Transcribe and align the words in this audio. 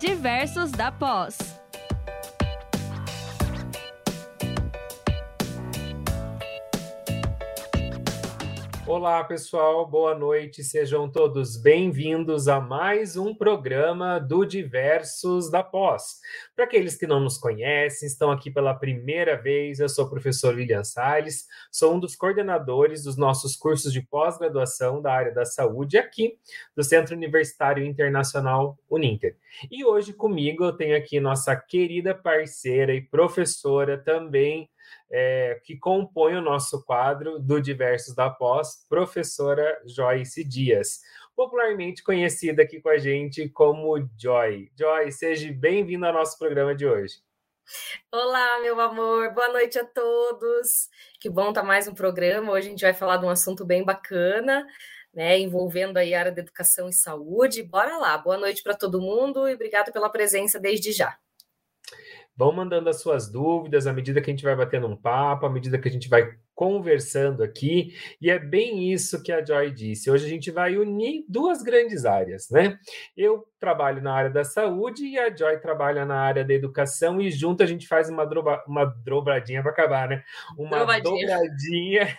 Diversos 0.00 0.70
da 0.70 0.90
Pós. 0.90 1.36
Olá, 8.90 9.22
pessoal, 9.22 9.86
boa 9.86 10.16
noite, 10.16 10.64
sejam 10.64 11.08
todos 11.08 11.56
bem-vindos 11.56 12.48
a 12.48 12.60
mais 12.60 13.16
um 13.16 13.32
programa 13.32 14.18
do 14.18 14.44
Diversos 14.44 15.48
da 15.48 15.62
Pós. 15.62 16.18
Para 16.56 16.64
aqueles 16.64 16.96
que 16.96 17.06
não 17.06 17.20
nos 17.20 17.38
conhecem, 17.38 18.08
estão 18.08 18.32
aqui 18.32 18.50
pela 18.50 18.74
primeira 18.74 19.40
vez, 19.40 19.78
eu 19.78 19.88
sou 19.88 20.06
o 20.06 20.10
professor 20.10 20.56
William 20.56 20.82
Salles, 20.82 21.46
sou 21.70 21.94
um 21.94 22.00
dos 22.00 22.16
coordenadores 22.16 23.04
dos 23.04 23.16
nossos 23.16 23.54
cursos 23.54 23.92
de 23.92 24.02
pós-graduação 24.02 25.00
da 25.00 25.12
área 25.12 25.32
da 25.32 25.44
saúde 25.44 25.96
aqui 25.96 26.36
do 26.74 26.82
Centro 26.82 27.14
Universitário 27.14 27.84
Internacional 27.84 28.76
Uninter. 28.90 29.36
E 29.70 29.84
hoje 29.84 30.12
comigo 30.12 30.64
eu 30.64 30.72
tenho 30.72 30.96
aqui 30.96 31.20
nossa 31.20 31.54
querida 31.54 32.12
parceira 32.12 32.92
e 32.92 33.00
professora 33.00 33.96
também 33.96 34.68
é, 35.10 35.60
que 35.64 35.76
compõe 35.76 36.34
o 36.36 36.40
nosso 36.40 36.84
quadro 36.84 37.38
do 37.38 37.60
Diversos 37.60 38.14
da 38.14 38.30
Pós, 38.30 38.86
professora 38.88 39.80
Joyce 39.86 40.44
Dias, 40.44 41.00
popularmente 41.34 42.02
conhecida 42.02 42.62
aqui 42.62 42.80
com 42.80 42.88
a 42.88 42.98
gente 42.98 43.48
como 43.48 43.96
Joy. 44.18 44.70
Joy, 44.78 45.10
seja 45.10 45.52
bem-vindo 45.52 46.06
ao 46.06 46.12
nosso 46.12 46.38
programa 46.38 46.74
de 46.74 46.86
hoje. 46.86 47.22
Olá, 48.12 48.60
meu 48.60 48.80
amor, 48.80 49.32
boa 49.32 49.48
noite 49.48 49.78
a 49.78 49.84
todos. 49.84 50.88
Que 51.20 51.30
bom 51.30 51.50
estar 51.50 51.62
mais 51.62 51.86
um 51.86 51.94
programa. 51.94 52.52
Hoje 52.52 52.66
a 52.66 52.70
gente 52.70 52.82
vai 52.82 52.92
falar 52.92 53.16
de 53.16 53.24
um 53.24 53.30
assunto 53.30 53.64
bem 53.64 53.84
bacana, 53.84 54.66
né, 55.14 55.38
envolvendo 55.38 55.96
aí 55.96 56.12
a 56.12 56.18
área 56.20 56.32
da 56.32 56.40
educação 56.40 56.88
e 56.88 56.92
saúde. 56.92 57.62
Bora 57.62 57.96
lá. 57.96 58.18
Boa 58.18 58.36
noite 58.36 58.62
para 58.62 58.74
todo 58.74 59.00
mundo 59.00 59.48
e 59.48 59.54
obrigada 59.54 59.92
pela 59.92 60.10
presença 60.10 60.58
desde 60.58 60.92
já. 60.92 61.16
Vão 62.40 62.52
mandando 62.52 62.88
as 62.88 63.02
suas 63.02 63.30
dúvidas 63.30 63.86
à 63.86 63.92
medida 63.92 64.18
que 64.18 64.30
a 64.30 64.32
gente 64.32 64.44
vai 64.44 64.56
batendo 64.56 64.86
um 64.86 64.96
papo, 64.96 65.44
à 65.44 65.50
medida 65.50 65.78
que 65.78 65.86
a 65.86 65.90
gente 65.90 66.08
vai 66.08 66.26
conversando 66.54 67.42
aqui, 67.42 67.94
e 68.18 68.30
é 68.30 68.38
bem 68.38 68.90
isso 68.90 69.22
que 69.22 69.30
a 69.30 69.44
Joy 69.44 69.70
disse. 69.70 70.10
Hoje 70.10 70.24
a 70.24 70.28
gente 70.30 70.50
vai 70.50 70.78
unir 70.78 71.22
duas 71.28 71.62
grandes 71.62 72.06
áreas, 72.06 72.48
né? 72.48 72.78
Eu 73.14 73.46
trabalho 73.58 74.02
na 74.02 74.14
área 74.14 74.30
da 74.30 74.42
saúde 74.42 75.04
e 75.04 75.18
a 75.18 75.34
Joy 75.36 75.58
trabalha 75.58 76.06
na 76.06 76.18
área 76.18 76.42
da 76.42 76.54
educação, 76.54 77.20
e 77.20 77.30
junto 77.30 77.62
a 77.62 77.66
gente 77.66 77.86
faz 77.86 78.08
uma, 78.08 78.24
droba, 78.24 78.64
uma 78.66 78.86
dobradinha 78.86 79.60
para 79.60 79.72
acabar, 79.72 80.08
né? 80.08 80.24
Uma 80.56 80.78
dobradinha, 80.78 81.26
dobradinha 81.26 82.18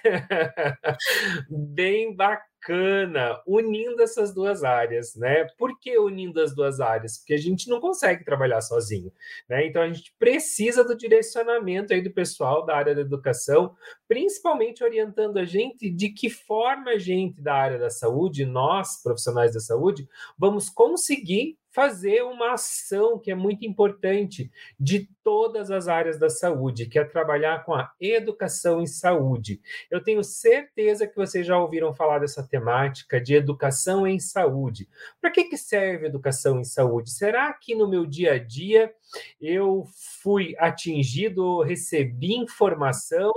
bem 1.49 2.15
bacana 2.15 2.50
bacana 2.61 3.41
unindo 3.47 4.01
essas 4.01 4.33
duas 4.33 4.63
áreas, 4.63 5.15
né? 5.15 5.45
Por 5.57 5.79
que 5.79 5.97
unindo 5.97 6.39
as 6.39 6.53
duas 6.53 6.79
áreas? 6.79 7.17
Porque 7.17 7.33
a 7.33 7.37
gente 7.37 7.67
não 7.67 7.79
consegue 7.79 8.23
trabalhar 8.23 8.61
sozinho, 8.61 9.11
né? 9.49 9.65
Então 9.65 9.81
a 9.81 9.91
gente 9.91 10.13
precisa 10.19 10.83
do 10.83 10.95
direcionamento 10.95 11.93
aí 11.93 12.01
do 12.01 12.11
pessoal 12.11 12.65
da 12.65 12.75
área 12.75 12.93
da 12.93 13.01
educação, 13.01 13.75
principalmente 14.07 14.83
orientando 14.83 15.37
a 15.37 15.45
gente 15.45 15.89
de 15.89 16.09
que 16.09 16.29
forma 16.29 16.91
a 16.91 16.97
gente 16.99 17.41
da 17.41 17.55
área 17.55 17.79
da 17.79 17.89
saúde, 17.89 18.45
nós 18.45 19.01
profissionais 19.01 19.53
da 19.53 19.59
saúde, 19.59 20.07
vamos 20.37 20.69
conseguir 20.69 21.57
fazer 21.71 22.21
uma 22.23 22.53
ação 22.53 23.17
que 23.17 23.31
é 23.31 23.35
muito 23.35 23.65
importante 23.65 24.51
de 24.79 25.09
todas 25.23 25.71
as 25.71 25.87
áreas 25.87 26.19
da 26.19 26.29
saúde, 26.29 26.85
que 26.85 26.99
é 26.99 27.03
trabalhar 27.03 27.63
com 27.63 27.73
a 27.73 27.91
educação 27.99 28.81
em 28.81 28.87
saúde. 28.87 29.61
Eu 29.89 30.03
tenho 30.03 30.23
certeza 30.23 31.07
que 31.07 31.15
vocês 31.15 31.47
já 31.47 31.57
ouviram 31.57 31.93
falar 31.93 32.19
dessa 32.19 32.43
temática 32.43 33.21
de 33.21 33.35
educação 33.35 34.05
em 34.05 34.19
saúde. 34.19 34.89
Para 35.21 35.31
que, 35.31 35.45
que 35.45 35.57
serve 35.57 36.07
educação 36.07 36.59
em 36.59 36.65
saúde? 36.65 37.11
Será 37.11 37.53
que 37.53 37.73
no 37.73 37.87
meu 37.87 38.05
dia 38.05 38.33
a 38.33 38.37
dia 38.37 38.93
eu 39.39 39.85
fui 40.21 40.55
atingido, 40.57 41.61
recebi 41.61 42.35
informação 42.35 43.31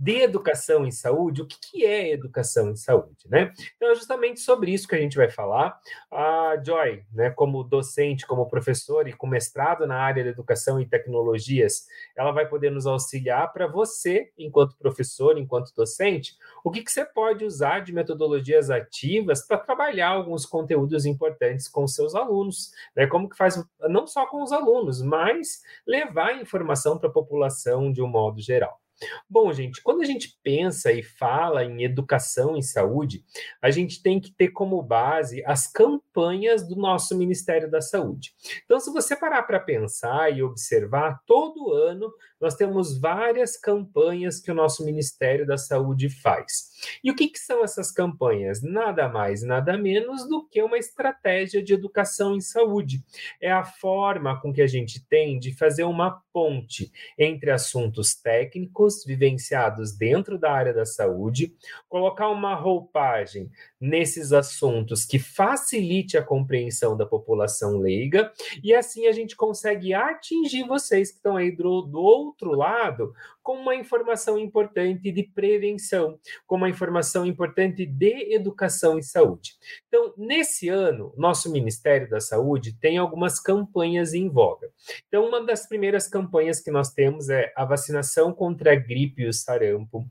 de 0.00 0.22
educação 0.22 0.86
em 0.86 0.90
saúde, 0.90 1.42
o 1.42 1.46
que, 1.46 1.58
que 1.60 1.84
é 1.84 2.10
educação 2.10 2.70
em 2.70 2.76
saúde, 2.76 3.28
né? 3.28 3.52
Então, 3.76 3.90
é 3.90 3.94
justamente 3.94 4.40
sobre 4.40 4.72
isso 4.72 4.88
que 4.88 4.94
a 4.94 4.98
gente 4.98 5.18
vai 5.18 5.28
falar. 5.28 5.78
A 6.10 6.56
Joy, 6.64 7.04
né, 7.12 7.28
como 7.28 7.62
docente, 7.62 8.26
como 8.26 8.48
professora 8.48 9.10
e 9.10 9.12
com 9.12 9.26
mestrado 9.26 9.86
na 9.86 9.96
área 9.96 10.22
de 10.22 10.30
educação 10.30 10.80
e 10.80 10.88
tecnologias, 10.88 11.86
ela 12.16 12.32
vai 12.32 12.48
poder 12.48 12.70
nos 12.70 12.86
auxiliar 12.86 13.52
para 13.52 13.66
você, 13.66 14.32
enquanto 14.38 14.74
professor, 14.78 15.36
enquanto 15.36 15.74
docente, 15.74 16.34
o 16.64 16.70
que, 16.70 16.82
que 16.82 16.90
você 16.90 17.04
pode 17.04 17.44
usar 17.44 17.80
de 17.80 17.92
metodologias 17.92 18.70
ativas 18.70 19.46
para 19.46 19.58
trabalhar 19.58 20.08
alguns 20.08 20.46
conteúdos 20.46 21.04
importantes 21.04 21.68
com 21.68 21.86
seus 21.86 22.14
alunos, 22.14 22.72
né? 22.96 23.06
Como 23.06 23.28
que 23.28 23.36
faz, 23.36 23.62
não 23.82 24.06
só 24.06 24.24
com 24.24 24.42
os 24.42 24.50
alunos, 24.50 25.02
mas 25.02 25.60
levar 25.86 26.40
informação 26.40 26.96
para 26.96 27.10
a 27.10 27.12
população 27.12 27.92
de 27.92 28.00
um 28.00 28.08
modo 28.08 28.40
geral. 28.40 28.80
Bom, 29.28 29.52
gente, 29.52 29.82
quando 29.82 30.02
a 30.02 30.04
gente 30.04 30.38
pensa 30.42 30.92
e 30.92 31.02
fala 31.02 31.64
em 31.64 31.82
educação 31.82 32.56
e 32.56 32.62
saúde, 32.62 33.24
a 33.60 33.70
gente 33.70 34.02
tem 34.02 34.20
que 34.20 34.30
ter 34.30 34.48
como 34.48 34.82
base 34.82 35.42
as 35.46 35.66
campanhas 35.66 36.66
do 36.66 36.76
nosso 36.76 37.16
Ministério 37.16 37.70
da 37.70 37.80
Saúde. 37.80 38.34
Então, 38.64 38.78
se 38.78 38.92
você 38.92 39.16
parar 39.16 39.42
para 39.44 39.60
pensar 39.60 40.36
e 40.36 40.42
observar, 40.42 41.20
todo 41.26 41.72
ano 41.72 42.12
nós 42.40 42.54
temos 42.54 42.98
várias 42.98 43.56
campanhas 43.56 44.40
que 44.40 44.50
o 44.50 44.54
nosso 44.54 44.84
Ministério 44.84 45.46
da 45.46 45.58
Saúde 45.58 46.08
faz. 46.08 46.70
E 47.04 47.10
o 47.10 47.14
que, 47.14 47.28
que 47.28 47.38
são 47.38 47.62
essas 47.62 47.92
campanhas? 47.92 48.62
Nada 48.62 49.08
mais, 49.08 49.42
nada 49.42 49.76
menos 49.76 50.26
do 50.28 50.46
que 50.48 50.62
uma 50.62 50.78
estratégia 50.78 51.62
de 51.62 51.74
educação 51.74 52.34
em 52.34 52.40
saúde. 52.40 53.04
É 53.40 53.50
a 53.50 53.64
forma 53.64 54.40
com 54.40 54.52
que 54.52 54.62
a 54.62 54.66
gente 54.66 55.04
tem 55.06 55.38
de 55.38 55.52
fazer 55.54 55.84
uma 55.84 56.22
ponte 56.32 56.90
entre 57.18 57.50
assuntos 57.50 58.14
técnicos 58.14 59.04
vivenciados 59.04 59.96
dentro 59.96 60.38
da 60.38 60.52
área 60.52 60.72
da 60.72 60.86
saúde, 60.86 61.54
colocar 61.88 62.28
uma 62.28 62.54
roupagem 62.54 63.50
nesses 63.80 64.32
assuntos 64.32 65.04
que 65.04 65.18
facilite 65.18 66.18
a 66.18 66.22
compreensão 66.22 66.96
da 66.96 67.06
população 67.06 67.78
leiga, 67.78 68.30
e 68.62 68.74
assim 68.74 69.06
a 69.06 69.12
gente 69.12 69.34
consegue 69.34 69.94
atingir 69.94 70.64
vocês 70.64 71.10
que 71.10 71.16
estão 71.16 71.36
aí 71.36 71.50
do, 71.50 71.82
do 71.82 72.00
outro 72.00 72.52
lado 72.52 73.14
com 73.42 73.54
uma 73.54 73.74
informação 73.74 74.38
importante 74.38 75.10
de 75.10 75.22
prevenção, 75.22 76.18
com 76.46 76.56
uma 76.56 76.68
informação 76.68 77.24
importante 77.24 77.86
de 77.86 78.34
educação 78.34 78.98
e 78.98 79.02
saúde. 79.02 79.54
Então, 79.88 80.12
nesse 80.16 80.68
ano, 80.68 81.12
nosso 81.16 81.50
Ministério 81.50 82.08
da 82.08 82.20
Saúde 82.20 82.76
tem 82.78 82.98
algumas 82.98 83.40
campanhas 83.40 84.14
em 84.14 84.28
voga. 84.28 84.68
Então, 85.08 85.26
uma 85.26 85.44
das 85.44 85.66
primeiras 85.66 86.08
campanhas 86.08 86.60
que 86.60 86.70
nós 86.70 86.92
temos 86.92 87.28
é 87.28 87.52
a 87.56 87.64
vacinação 87.64 88.32
contra 88.32 88.72
a 88.72 88.76
gripe 88.76 89.22
e 89.22 89.28
o 89.28 89.32
sarampo, 89.32 90.06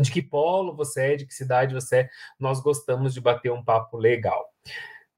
de 0.00 0.10
que 0.10 0.20
polo 0.20 0.74
você 0.74 1.12
é, 1.12 1.16
de 1.16 1.26
que 1.26 1.32
cidade 1.32 1.72
você 1.72 1.98
é. 1.98 2.10
Nós 2.40 2.60
gostamos 2.60 3.14
de 3.14 3.20
bater 3.20 3.52
um 3.52 3.64
papo 3.64 3.98
legal. 3.98 4.44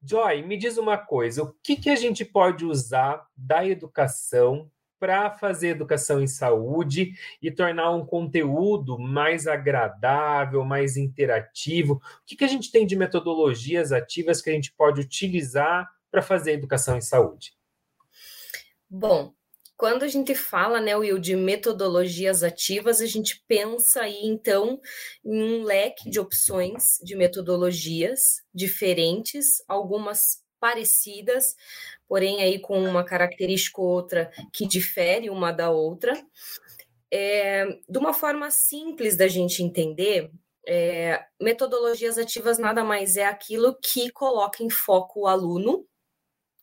Joy, 0.03 0.43
me 0.43 0.57
diz 0.57 0.77
uma 0.77 0.95
coisa: 0.95 1.41
o 1.41 1.51
que, 1.63 1.75
que 1.75 1.89
a 1.89 1.95
gente 1.95 2.23
pode 2.23 2.63
usar 2.63 3.25
da 3.35 3.65
educação 3.65 4.69
para 4.99 5.31
fazer 5.31 5.69
educação 5.69 6.21
em 6.21 6.27
saúde 6.27 7.13
e 7.41 7.51
tornar 7.51 7.91
um 7.91 8.05
conteúdo 8.05 8.97
mais 8.97 9.47
agradável, 9.47 10.63
mais 10.63 10.97
interativo? 10.97 11.93
O 11.93 12.25
que, 12.25 12.35
que 12.35 12.43
a 12.43 12.47
gente 12.47 12.71
tem 12.71 12.85
de 12.85 12.95
metodologias 12.95 13.91
ativas 13.91 14.41
que 14.41 14.49
a 14.49 14.53
gente 14.53 14.73
pode 14.73 15.01
utilizar 15.01 15.87
para 16.09 16.21
fazer 16.21 16.53
educação 16.53 16.97
em 16.97 17.01
saúde? 17.01 17.53
Bom, 18.89 19.33
quando 19.77 20.03
a 20.03 20.07
gente 20.07 20.33
fala, 20.33 20.81
né, 20.81 20.95
Will, 20.95 21.19
de 21.19 21.35
metodologias 21.35 22.41
ativas, 22.41 22.99
a 22.99 23.05
gente 23.05 23.43
pensa 23.47 24.01
aí, 24.01 24.21
então, 24.23 24.81
em 25.23 25.43
um 25.43 25.63
leque 25.63 26.09
de 26.09 26.19
opções 26.19 26.97
de 27.03 27.15
metodologias 27.15 28.41
diferentes, 28.51 29.63
algumas 29.67 30.43
parecidas, 30.59 31.55
porém 32.07 32.41
aí 32.41 32.59
com 32.59 32.79
uma 32.79 33.03
característica 33.03 33.81
ou 33.81 33.87
outra 33.87 34.31
que 34.53 34.67
difere 34.67 35.29
uma 35.29 35.51
da 35.51 35.69
outra. 35.69 36.13
É, 37.11 37.65
de 37.87 37.97
uma 37.97 38.13
forma 38.13 38.51
simples 38.51 39.15
da 39.15 39.27
gente 39.27 39.63
entender, 39.63 40.31
é, 40.67 41.23
metodologias 41.41 42.17
ativas 42.17 42.57
nada 42.57 42.83
mais 42.83 43.15
é 43.15 43.25
aquilo 43.25 43.77
que 43.81 44.11
coloca 44.11 44.61
em 44.61 44.69
foco 44.69 45.21
o 45.21 45.27
aluno, 45.27 45.85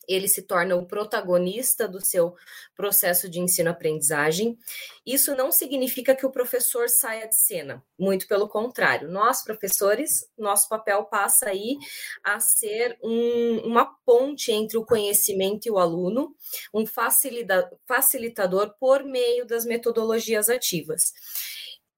ele 0.09 0.29
se 0.29 0.43
torna 0.43 0.77
o 0.77 0.87
protagonista 0.87 1.87
do 1.87 2.05
seu 2.05 2.35
processo 2.77 3.29
de 3.29 3.41
ensino-aprendizagem. 3.41 4.59
Isso 5.07 5.35
não 5.37 5.53
significa 5.53 6.15
que 6.15 6.27
o 6.27 6.31
professor 6.31 6.89
saia 6.89 7.29
de 7.29 7.37
cena, 7.37 7.85
muito 7.99 8.27
pelo 8.27 8.49
contrário. 8.49 9.11
Nós, 9.11 9.43
professores, 9.43 10.29
nosso 10.39 10.69
papel 10.69 11.05
passa 11.05 11.51
aí 11.51 11.79
a 12.23 12.41
ser 12.41 12.99
um, 13.03 13.63
uma 13.65 13.87
ponte 14.05 14.51
entre 14.53 14.77
o 14.77 14.85
conhecimento 14.85 15.67
e 15.67 15.71
o 15.71 15.79
aluno, 15.79 16.35
um 16.73 16.87
facilita, 16.87 17.71
facilitador 17.87 18.75
por 18.79 19.05
meio 19.05 19.47
das 19.47 19.65
metodologias 19.65 20.49
ativas 20.49 21.13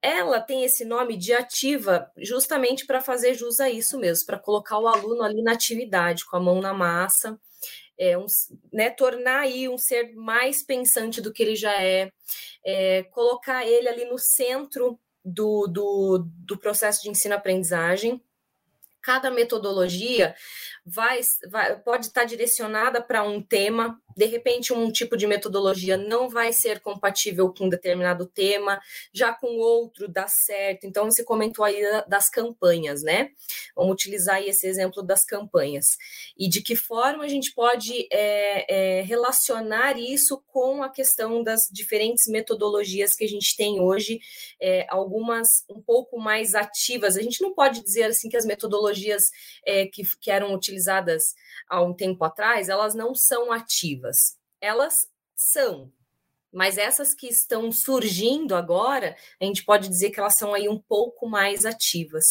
ela 0.07 0.41
tem 0.41 0.63
esse 0.63 0.85
nome 0.85 1.17
de 1.17 1.33
ativa 1.33 2.09
justamente 2.19 2.87
para 2.87 3.01
fazer 3.01 3.35
jus 3.35 3.59
a 3.59 3.69
isso 3.69 3.99
mesmo, 3.99 4.25
para 4.27 4.39
colocar 4.39 4.79
o 4.79 4.87
aluno 4.87 5.23
ali 5.23 5.43
na 5.43 5.53
atividade, 5.53 6.25
com 6.25 6.37
a 6.37 6.41
mão 6.41 6.61
na 6.61 6.73
massa, 6.73 7.37
é, 7.99 8.17
um, 8.17 8.27
né, 8.73 8.91
tornar 8.91 9.41
aí 9.41 9.69
um 9.69 9.79
ser 9.79 10.15
mais 10.15 10.63
pensante 10.63 11.21
do 11.21 11.33
que 11.33 11.43
ele 11.43 11.57
já 11.57 11.83
é, 11.83 12.11
é 12.65 13.03
colocar 13.05 13.67
ele 13.67 13.89
ali 13.89 14.05
no 14.05 14.19
centro 14.19 14.99
do, 15.25 15.67
do, 15.67 16.27
do 16.27 16.57
processo 16.59 17.03
de 17.03 17.11
ensino-aprendizagem. 17.11 18.23
Cada 19.03 19.31
metodologia 19.31 20.35
vai, 20.87 21.21
vai 21.51 21.77
pode 21.81 22.07
estar 22.07 22.23
direcionada 22.23 23.03
para 23.03 23.25
um 23.25 23.43
tema, 23.43 24.01
de 24.17 24.25
repente 24.25 24.73
um 24.73 24.91
tipo 24.93 25.17
de 25.17 25.27
metodologia 25.27 25.97
não 25.97 26.29
vai 26.29 26.53
ser 26.53 26.79
compatível 26.79 27.53
com 27.53 27.65
um 27.67 27.69
determinado 27.69 28.25
tema, 28.25 28.81
já 29.13 29.33
com 29.33 29.59
outro 29.59 30.07
dá 30.07 30.29
certo. 30.29 30.87
Então 30.87 31.11
você 31.11 31.25
comentou 31.25 31.65
aí 31.65 31.83
das 32.07 32.31
campanhas, 32.31 33.03
né? 33.03 33.31
Vamos 33.75 33.95
utilizar 33.95 34.37
aí 34.37 34.49
esse 34.49 34.67
exemplo 34.67 35.03
das 35.03 35.25
campanhas 35.25 35.99
e 36.39 36.49
de 36.49 36.63
que 36.63 36.77
forma 36.77 37.25
a 37.25 37.29
gente 37.29 37.53
pode 37.53 38.07
é, 38.13 39.01
é, 39.01 39.03
relacionar 39.03 39.99
isso 39.99 40.41
com 40.47 40.85
a 40.85 40.89
questão 40.89 41.43
das 41.43 41.69
diferentes 41.71 42.29
metodologias 42.29 43.17
que 43.17 43.25
a 43.25 43.29
gente 43.29 43.57
tem 43.57 43.81
hoje, 43.81 44.21
é, 44.61 44.87
algumas 44.89 45.65
um 45.69 45.83
pouco 45.83 46.17
mais 46.17 46.55
ativas. 46.55 47.17
A 47.17 47.23
gente 47.23 47.43
não 47.43 47.53
pode 47.53 47.83
dizer 47.83 48.05
assim 48.05 48.29
que 48.29 48.37
as 48.37 48.47
metodologias 48.47 49.31
é, 49.67 49.87
que, 49.87 50.03
que 50.21 50.31
eram 50.31 50.55
utilizadas 50.55 50.76
utilizadas 50.77 51.35
há 51.69 51.83
um 51.83 51.95
tempo 51.95 52.23
atrás, 52.25 52.69
elas 52.69 52.95
não 52.95 53.15
são 53.15 53.51
ativas. 53.51 54.37
Elas 54.61 55.09
são, 55.35 55.93
mas 56.53 56.79
essas 56.79 57.15
que 57.15 57.27
estão 57.27 57.73
surgindo 57.73 58.55
agora, 58.55 59.17
a 59.41 59.45
gente 59.45 59.65
pode 59.65 59.89
dizer 59.89 60.11
que 60.11 60.21
elas 60.21 60.35
são 60.35 60.55
aí 60.55 60.69
um 60.69 60.79
pouco 60.79 61.27
mais 61.27 61.65
ativas. 61.65 62.27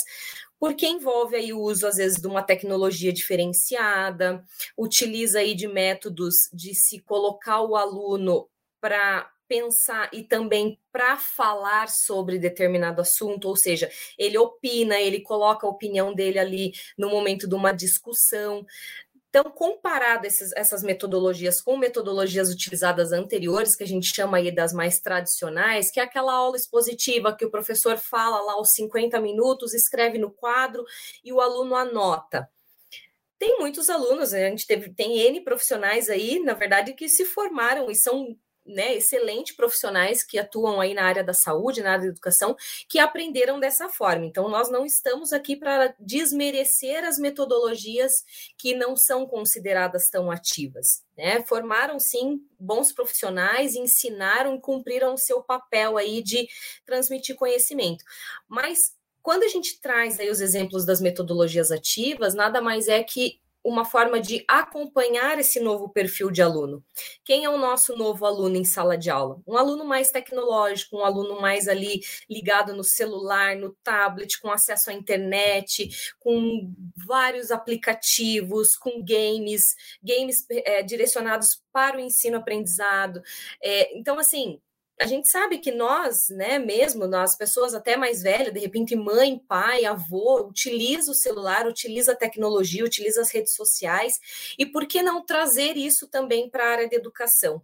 Porque 0.58 0.88
envolve 0.88 1.36
aí 1.36 1.52
o 1.52 1.60
uso, 1.60 1.86
às 1.86 1.98
vezes, 1.98 2.20
de 2.20 2.28
uma 2.28 2.42
tecnologia 2.42 3.12
diferenciada, 3.12 4.44
utiliza 4.78 5.40
aí 5.40 5.54
de 5.54 5.68
métodos 5.68 6.50
de 6.54 6.74
se 6.74 7.00
colocar 7.02 7.62
o 7.62 7.76
aluno 7.76 8.48
para 8.80 9.30
pensar 9.48 10.10
e 10.14 10.24
também 10.24 10.80
para 10.92 11.18
falar 11.18 11.90
sobre 11.90 12.40
determinado 12.40 13.02
assunto, 13.02 13.48
ou 13.48 13.56
seja, 13.56 13.90
ele 14.18 14.38
opina, 14.38 15.00
ele 15.00 15.22
coloca 15.22 15.68
a 15.68 15.70
opinião 15.70 16.14
dele 16.14 16.40
ali 16.40 16.72
no 16.98 17.10
momento 17.10 17.48
de 17.48 17.56
uma 17.56 17.72
discussão. 17.72 18.66
Então, 19.30 19.52
comparado 19.52 20.26
esses, 20.26 20.52
essas 20.56 20.82
metodologias 20.82 21.60
com 21.60 21.76
metodologias 21.76 22.50
utilizadas 22.50 23.12
anteriores, 23.12 23.76
que 23.76 23.84
a 23.84 23.88
gente 23.88 24.14
chama 24.14 24.38
aí 24.38 24.50
das 24.50 24.72
mais 24.74 25.00
tradicionais, 25.02 25.92
que 25.92 26.00
é 26.00 26.04
aquela 26.04 26.34
aula 26.34 26.56
expositiva 26.56 27.36
que 27.36 27.46
o 27.46 27.52
professor 27.52 27.98
fala 27.98 28.40
lá 28.42 28.54
aos 28.54 28.72
50 28.72 29.20
minutos, 29.20 29.74
escreve 29.74 30.18
no 30.18 30.32
quadro 30.32 30.86
e 31.24 31.34
o 31.34 31.42
aluno 31.42 31.76
anota 31.76 32.50
tem 33.38 33.60
muitos 33.60 33.90
alunos, 33.90 34.34
a 34.34 34.40
gente 34.40 34.66
teve, 34.66 34.94
tem 34.94 35.20
N 35.20 35.42
profissionais 35.42 36.10
aí, 36.10 36.40
na 36.40 36.54
verdade, 36.54 36.94
que 36.94 37.10
se 37.10 37.26
formaram 37.26 37.92
e 37.92 37.96
são 37.96 38.36
né, 38.66 38.96
excelentes 38.96 39.56
profissionais 39.56 40.24
que 40.24 40.40
atuam 40.40 40.82
aí 40.82 40.94
na 40.94 41.04
área 41.04 41.24
da 41.24 41.34
saúde, 41.34 41.84
na 41.84 41.92
área 41.92 42.06
da 42.06 42.10
educação, 42.10 42.56
que 42.90 42.98
aprenderam 42.98 43.60
dessa 43.60 43.88
forma. 43.88 44.26
Então, 44.26 44.50
nós 44.50 44.70
não 44.70 44.86
estamos 44.86 45.32
aqui 45.32 45.56
para 45.56 45.94
desmerecer 46.00 47.04
as 47.04 47.20
metodologias 47.20 48.24
que 48.58 48.74
não 48.74 48.96
são 48.96 49.28
consideradas 49.28 50.10
tão 50.10 50.32
ativas. 50.32 51.04
Né? 51.16 51.44
Formaram, 51.44 52.00
sim, 52.00 52.42
bons 52.60 52.92
profissionais, 52.92 53.76
ensinaram 53.76 54.56
e 54.56 54.62
cumpriram 54.62 55.14
o 55.14 55.18
seu 55.18 55.42
papel 55.44 55.98
aí 55.98 56.22
de 56.22 56.48
transmitir 56.86 57.36
conhecimento. 57.36 58.04
Mas 58.48 58.96
quando 59.22 59.44
a 59.44 59.48
gente 59.48 59.80
traz 59.80 60.20
aí 60.20 60.30
os 60.30 60.40
exemplos 60.40 60.86
das 60.86 61.02
metodologias 61.02 61.72
ativas, 61.72 62.36
nada 62.36 62.62
mais 62.62 62.88
é 62.88 63.04
que 63.04 63.40
uma 63.66 63.84
forma 63.84 64.20
de 64.20 64.46
acompanhar 64.48 65.40
esse 65.40 65.60
novo 65.60 65.90
perfil 65.90 66.30
de 66.30 66.42
aluno. 66.42 66.86
Quem 67.24 67.46
é 67.46 67.50
o 67.50 67.58
nosso 67.58 67.98
novo 67.98 68.24
aluno 68.24 68.56
em 68.56 68.64
sala 68.64 68.96
de 68.96 69.10
aula? 69.10 69.42
Um 69.48 69.58
aluno 69.58 69.84
mais 69.84 70.12
tecnológico, 70.12 70.98
um 70.98 71.04
aluno 71.04 71.42
mais 71.42 71.68
ali 71.68 72.02
ligado 72.30 72.76
no 72.76 72.84
celular, 72.84 73.56
no 73.56 73.76
tablet, 73.84 74.40
com 74.40 74.52
acesso 74.52 74.92
à 74.92 74.94
internet, 74.94 75.90
com 76.20 76.72
vários 76.96 77.50
aplicativos, 77.50 78.76
com 78.76 79.04
games, 79.04 79.76
games 80.04 80.46
é, 80.52 80.84
direcionados 80.84 81.60
para 81.74 81.98
o 81.98 82.00
ensino-aprendizado. 82.00 83.22
É, 83.62 83.98
então, 83.98 84.20
assim, 84.20 84.62
a 85.00 85.06
gente 85.06 85.28
sabe 85.28 85.58
que 85.58 85.72
nós, 85.72 86.30
né, 86.30 86.58
mesmo 86.58 87.06
nós, 87.06 87.36
pessoas 87.36 87.74
até 87.74 87.98
mais 87.98 88.22
velhas, 88.22 88.54
de 88.54 88.60
repente 88.60 88.96
mãe, 88.96 89.38
pai, 89.38 89.86
avô, 89.86 90.48
utiliza 90.48 91.12
o 91.12 91.16
celular, 91.16 91.68
utiliza 91.68 92.14
a 92.14 92.16
tecnologia, 92.16 92.84
utiliza 92.84 93.22
as 93.22 93.32
redes 93.32 93.54
sociais, 93.54 94.20
e 94.58 94.66
por 94.66 94.88
que 94.88 95.02
não 95.02 95.26
trazer 95.26 95.76
isso 95.76 96.08
também 96.08 96.50
para 96.50 96.64
a 96.64 96.72
área 96.72 96.90
de 96.90 96.96
educação? 96.96 97.62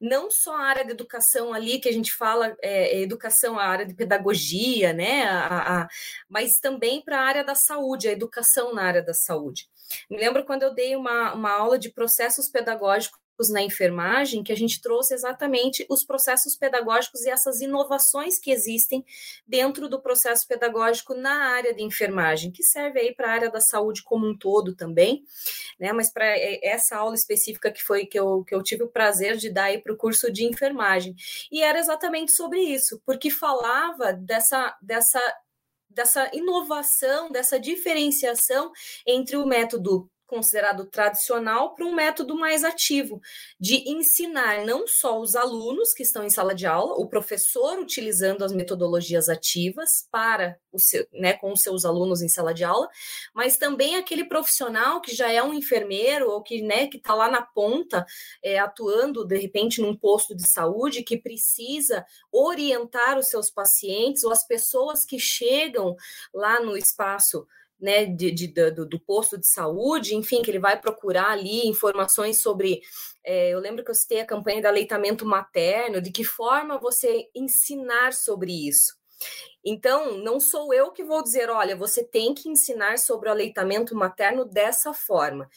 Não 0.00 0.30
só 0.30 0.54
a 0.56 0.64
área 0.64 0.84
de 0.84 0.92
educação 0.92 1.52
ali, 1.52 1.78
que 1.78 1.88
a 1.88 1.92
gente 1.92 2.12
fala, 2.12 2.56
é, 2.60 2.96
é 2.96 3.00
educação, 3.00 3.58
a 3.58 3.64
área 3.64 3.86
de 3.86 3.94
pedagogia, 3.94 4.92
né, 4.92 5.24
a, 5.24 5.82
a, 5.82 5.88
mas 6.28 6.58
também 6.58 7.02
para 7.02 7.20
a 7.20 7.24
área 7.24 7.44
da 7.44 7.54
saúde, 7.54 8.08
a 8.08 8.12
educação 8.12 8.74
na 8.74 8.82
área 8.82 9.02
da 9.02 9.14
saúde. 9.14 9.68
Me 10.08 10.18
lembro 10.18 10.44
quando 10.44 10.62
eu 10.62 10.72
dei 10.72 10.94
uma, 10.94 11.34
uma 11.34 11.50
aula 11.50 11.78
de 11.78 11.90
processos 11.90 12.48
pedagógicos 12.48 13.18
na 13.48 13.62
enfermagem, 13.62 14.42
que 14.42 14.52
a 14.52 14.56
gente 14.56 14.80
trouxe 14.80 15.14
exatamente 15.14 15.86
os 15.88 16.04
processos 16.04 16.56
pedagógicos 16.56 17.22
e 17.22 17.30
essas 17.30 17.60
inovações 17.60 18.38
que 18.38 18.50
existem 18.50 19.04
dentro 19.46 19.88
do 19.88 20.00
processo 20.00 20.46
pedagógico 20.46 21.14
na 21.14 21.50
área 21.50 21.72
de 21.72 21.82
enfermagem, 21.82 22.50
que 22.50 22.62
serve 22.62 23.00
aí 23.00 23.14
para 23.14 23.28
a 23.28 23.32
área 23.32 23.50
da 23.50 23.60
saúde 23.60 24.02
como 24.02 24.28
um 24.28 24.36
todo 24.36 24.74
também, 24.74 25.24
né? 25.78 25.92
Mas 25.92 26.12
para 26.12 26.26
essa 26.62 26.96
aula 26.96 27.14
específica 27.14 27.70
que 27.70 27.82
foi 27.82 28.06
que 28.06 28.18
eu, 28.18 28.44
que 28.44 28.54
eu 28.54 28.62
tive 28.62 28.82
o 28.82 28.88
prazer 28.88 29.36
de 29.36 29.48
dar 29.50 29.64
aí 29.64 29.78
para 29.78 29.92
o 29.92 29.96
curso 29.96 30.30
de 30.30 30.44
enfermagem. 30.44 31.14
E 31.50 31.62
era 31.62 31.78
exatamente 31.78 32.32
sobre 32.32 32.60
isso, 32.60 33.00
porque 33.06 33.30
falava 33.30 34.12
dessa, 34.12 34.76
dessa 34.82 35.20
dessa 35.90 36.30
inovação, 36.32 37.30
dessa 37.30 37.58
diferenciação 37.58 38.70
entre 39.04 39.36
o 39.36 39.44
método 39.44 40.08
considerado 40.30 40.86
tradicional 40.86 41.74
para 41.74 41.84
um 41.84 41.92
método 41.92 42.36
mais 42.36 42.62
ativo, 42.62 43.20
de 43.58 43.90
ensinar 43.90 44.64
não 44.64 44.86
só 44.86 45.20
os 45.20 45.34
alunos 45.34 45.92
que 45.92 46.04
estão 46.04 46.22
em 46.24 46.30
sala 46.30 46.54
de 46.54 46.66
aula, 46.66 46.94
o 46.94 47.08
professor 47.08 47.80
utilizando 47.80 48.44
as 48.44 48.52
metodologias 48.52 49.28
ativas 49.28 50.06
para 50.08 50.56
o 50.72 50.78
seu, 50.78 51.04
né, 51.12 51.32
com 51.32 51.52
os 51.52 51.60
seus 51.60 51.84
alunos 51.84 52.22
em 52.22 52.28
sala 52.28 52.54
de 52.54 52.62
aula, 52.62 52.88
mas 53.34 53.56
também 53.56 53.96
aquele 53.96 54.24
profissional 54.24 55.00
que 55.00 55.12
já 55.12 55.32
é 55.32 55.42
um 55.42 55.52
enfermeiro 55.52 56.30
ou 56.30 56.40
que 56.40 56.62
né, 56.62 56.88
está 56.92 57.12
lá 57.12 57.28
na 57.28 57.42
ponta, 57.42 58.06
é, 58.40 58.60
atuando 58.60 59.24
de 59.24 59.36
repente 59.36 59.80
num 59.80 59.96
posto 59.96 60.36
de 60.36 60.48
saúde, 60.48 61.02
que 61.02 61.16
precisa 61.16 62.06
orientar 62.30 63.18
os 63.18 63.26
seus 63.26 63.50
pacientes 63.50 64.22
ou 64.22 64.30
as 64.30 64.46
pessoas 64.46 65.04
que 65.04 65.18
chegam 65.18 65.96
lá 66.32 66.60
no 66.60 66.76
espaço 66.76 67.44
né, 67.80 68.06
de, 68.06 68.30
de, 68.30 68.48
do, 68.48 68.86
do, 68.86 69.00
posto 69.00 69.38
de 69.38 69.46
saúde, 69.46 70.14
enfim, 70.14 70.42
que 70.42 70.50
ele 70.50 70.58
vai 70.58 70.80
procurar 70.80 71.30
ali 71.30 71.66
informações 71.66 72.42
sobre. 72.42 72.82
É, 73.24 73.50
eu 73.50 73.58
lembro 73.58 73.84
que 73.84 73.90
eu 73.90 73.94
citei 73.94 74.20
a 74.20 74.26
campanha 74.26 74.60
de 74.60 74.66
aleitamento 74.66 75.24
materno, 75.26 76.00
de 76.00 76.10
que 76.10 76.24
forma 76.24 76.78
você 76.78 77.28
ensinar 77.34 78.12
sobre 78.12 78.68
isso. 78.68 78.98
Então, 79.64 80.16
não 80.18 80.40
sou 80.40 80.72
eu 80.72 80.90
que 80.90 81.04
vou 81.04 81.22
dizer, 81.22 81.50
olha, 81.50 81.76
você 81.76 82.02
tem 82.02 82.34
que 82.34 82.48
ensinar 82.48 82.98
sobre 82.98 83.28
o 83.28 83.32
aleitamento 83.32 83.94
materno 83.94 84.44
dessa 84.44 84.94
forma. 84.94 85.48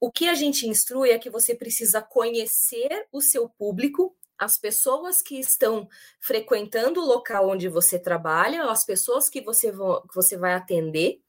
O 0.00 0.10
que 0.10 0.28
a 0.28 0.34
gente 0.34 0.66
instrui 0.66 1.10
é 1.10 1.18
que 1.18 1.30
você 1.30 1.54
precisa 1.54 2.00
conhecer 2.00 3.06
o 3.12 3.20
seu 3.20 3.48
público, 3.48 4.16
as 4.38 4.56
pessoas 4.56 5.20
que 5.20 5.38
estão 5.38 5.88
frequentando 6.20 7.00
o 7.00 7.04
local 7.04 7.48
onde 7.48 7.68
você 7.68 7.98
trabalha, 7.98 8.70
as 8.70 8.84
pessoas 8.84 9.28
que 9.28 9.40
você, 9.40 9.72
que 9.72 10.14
você 10.14 10.36
vai 10.36 10.54
atender, 10.54 11.20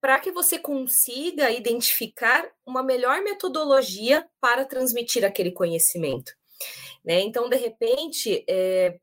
para 0.00 0.18
que 0.20 0.30
você 0.30 0.58
consiga 0.58 1.50
identificar 1.50 2.48
uma 2.64 2.82
melhor 2.82 3.22
metodologia 3.22 4.26
para 4.40 4.64
transmitir 4.64 5.24
aquele 5.24 5.50
conhecimento. 5.50 6.32
Né? 7.04 7.20
Então, 7.20 7.48
de 7.48 7.56
repente, 7.56 8.44
é, 8.48 8.98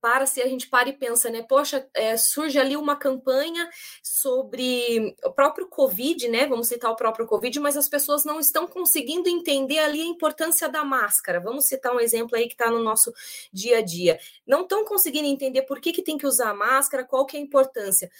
para 0.00 0.26
se 0.26 0.40
a 0.42 0.46
gente 0.46 0.68
para 0.68 0.88
e 0.88 0.92
pensa, 0.92 1.30
né? 1.30 1.42
Poxa, 1.42 1.88
é, 1.94 2.16
surge 2.16 2.58
ali 2.58 2.76
uma 2.76 2.96
campanha 2.96 3.68
sobre 4.02 5.14
o 5.24 5.30
próprio 5.32 5.68
Covid, 5.68 6.28
né? 6.28 6.46
Vamos 6.46 6.68
citar 6.68 6.90
o 6.90 6.96
próprio 6.96 7.26
Covid, 7.26 7.58
mas 7.60 7.76
as 7.76 7.88
pessoas 7.88 8.24
não 8.24 8.38
estão 8.38 8.66
conseguindo 8.66 9.28
entender 9.28 9.78
ali 9.78 10.00
a 10.00 10.06
importância 10.06 10.68
da 10.68 10.84
máscara. 10.84 11.40
Vamos 11.40 11.66
citar 11.66 11.94
um 11.94 12.00
exemplo 12.00 12.36
aí 12.36 12.46
que 12.46 12.54
está 12.54 12.70
no 12.70 12.82
nosso 12.82 13.12
dia 13.52 13.78
a 13.78 13.82
dia. 13.82 14.18
Não 14.46 14.62
estão 14.62 14.84
conseguindo 14.84 15.26
entender 15.26 15.62
por 15.62 15.80
que, 15.80 15.92
que 15.92 16.02
tem 16.02 16.18
que 16.18 16.26
usar 16.26 16.54
máscara, 16.54 17.04
qual 17.04 17.26
que 17.26 17.36
é 17.36 17.40
a 17.40 17.42
importância. 17.42 18.10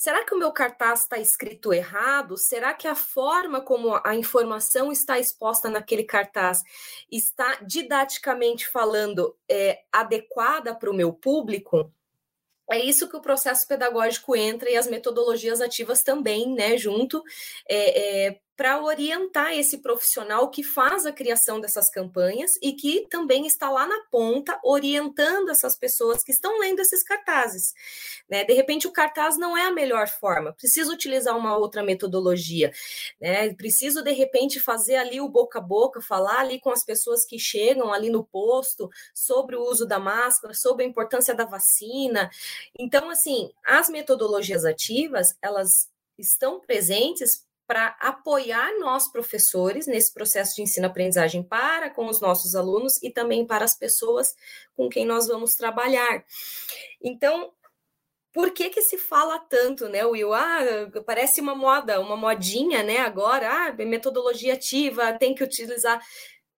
Será 0.00 0.24
que 0.24 0.34
o 0.34 0.38
meu 0.38 0.50
cartaz 0.50 1.00
está 1.00 1.18
escrito 1.18 1.74
errado? 1.74 2.34
Será 2.38 2.72
que 2.72 2.88
a 2.88 2.94
forma 2.94 3.60
como 3.60 4.00
a 4.02 4.16
informação 4.16 4.90
está 4.90 5.18
exposta 5.18 5.68
naquele 5.68 6.04
cartaz 6.04 6.62
está 7.12 7.56
didaticamente 7.56 8.66
falando 8.66 9.36
é, 9.46 9.82
adequada 9.92 10.74
para 10.74 10.90
o 10.90 10.94
meu 10.94 11.12
público? 11.12 11.92
É 12.70 12.78
isso 12.78 13.10
que 13.10 13.16
o 13.16 13.20
processo 13.20 13.68
pedagógico 13.68 14.34
entra 14.34 14.70
e 14.70 14.76
as 14.78 14.86
metodologias 14.86 15.60
ativas 15.60 16.02
também, 16.02 16.54
né, 16.54 16.78
junto, 16.78 17.22
é, 17.68 18.28
é, 18.28 18.40
para 18.60 18.78
orientar 18.84 19.54
esse 19.54 19.78
profissional 19.78 20.50
que 20.50 20.62
faz 20.62 21.06
a 21.06 21.12
criação 21.12 21.62
dessas 21.62 21.88
campanhas 21.88 22.58
e 22.60 22.74
que 22.74 23.06
também 23.08 23.46
está 23.46 23.70
lá 23.70 23.86
na 23.86 23.98
ponta 24.10 24.60
orientando 24.62 25.48
essas 25.48 25.78
pessoas 25.78 26.22
que 26.22 26.30
estão 26.30 26.58
lendo 26.58 26.80
esses 26.80 27.02
cartazes. 27.02 27.72
Né? 28.28 28.44
De 28.44 28.52
repente, 28.52 28.86
o 28.86 28.92
cartaz 28.92 29.38
não 29.38 29.56
é 29.56 29.62
a 29.62 29.72
melhor 29.72 30.08
forma, 30.08 30.52
preciso 30.52 30.92
utilizar 30.92 31.34
uma 31.38 31.56
outra 31.56 31.82
metodologia, 31.82 32.70
né? 33.18 33.50
preciso, 33.54 34.02
de 34.02 34.12
repente, 34.12 34.60
fazer 34.60 34.96
ali 34.96 35.22
o 35.22 35.28
boca 35.30 35.58
a 35.58 35.62
boca, 35.62 36.02
falar 36.02 36.40
ali 36.40 36.60
com 36.60 36.68
as 36.68 36.84
pessoas 36.84 37.24
que 37.24 37.38
chegam 37.38 37.90
ali 37.90 38.10
no 38.10 38.26
posto 38.26 38.90
sobre 39.14 39.56
o 39.56 39.62
uso 39.62 39.86
da 39.86 39.98
máscara, 39.98 40.52
sobre 40.52 40.84
a 40.84 40.86
importância 40.86 41.34
da 41.34 41.46
vacina. 41.46 42.28
Então, 42.78 43.08
assim, 43.08 43.50
as 43.64 43.88
metodologias 43.88 44.66
ativas, 44.66 45.28
elas 45.40 45.88
estão 46.18 46.60
presentes 46.60 47.48
para 47.70 47.96
apoiar 48.00 48.76
nós, 48.80 49.06
professores, 49.06 49.86
nesse 49.86 50.12
processo 50.12 50.56
de 50.56 50.62
ensino-aprendizagem 50.62 51.40
para 51.40 51.88
com 51.88 52.08
os 52.08 52.20
nossos 52.20 52.56
alunos 52.56 53.00
e 53.00 53.12
também 53.12 53.46
para 53.46 53.64
as 53.64 53.78
pessoas 53.78 54.34
com 54.74 54.88
quem 54.88 55.06
nós 55.06 55.28
vamos 55.28 55.54
trabalhar. 55.54 56.24
Então, 57.00 57.52
por 58.32 58.50
que 58.50 58.70
que 58.70 58.82
se 58.82 58.98
fala 58.98 59.38
tanto, 59.38 59.88
né, 59.88 60.04
Will? 60.04 60.34
Ah, 60.34 60.58
parece 61.06 61.40
uma 61.40 61.54
moda, 61.54 62.00
uma 62.00 62.16
modinha, 62.16 62.82
né, 62.82 62.98
agora, 62.98 63.68
ah, 63.68 63.72
metodologia 63.84 64.54
ativa, 64.54 65.12
tem 65.12 65.32
que 65.32 65.44
utilizar. 65.44 66.04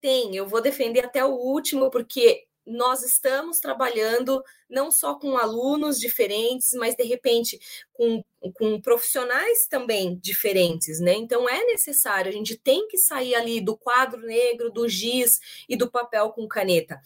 Tem, 0.01 0.35
eu 0.35 0.47
vou 0.47 0.63
defender 0.63 1.05
até 1.05 1.23
o 1.23 1.35
último, 1.35 1.91
porque 1.91 2.47
nós 2.67 3.03
estamos 3.03 3.59
trabalhando 3.59 4.43
não 4.69 4.91
só 4.91 5.15
com 5.15 5.37
alunos 5.37 5.99
diferentes, 5.99 6.73
mas 6.75 6.95
de 6.95 7.03
repente 7.03 7.59
com, 7.93 8.23
com 8.55 8.81
profissionais 8.81 9.67
também 9.67 10.19
diferentes, 10.19 11.01
né? 11.01 11.15
Então 11.15 11.49
é 11.49 11.65
necessário, 11.65 12.31
a 12.31 12.35
gente 12.35 12.57
tem 12.57 12.87
que 12.89 12.99
sair 12.99 13.35
ali 13.35 13.61
do 13.61 13.77
quadro 13.77 14.23
negro, 14.23 14.71
do 14.71 14.89
giz 14.89 15.41
e 15.69 15.77
do 15.77 15.91
papel 15.91 16.31
com 16.31 16.49
caneta. 16.49 17.01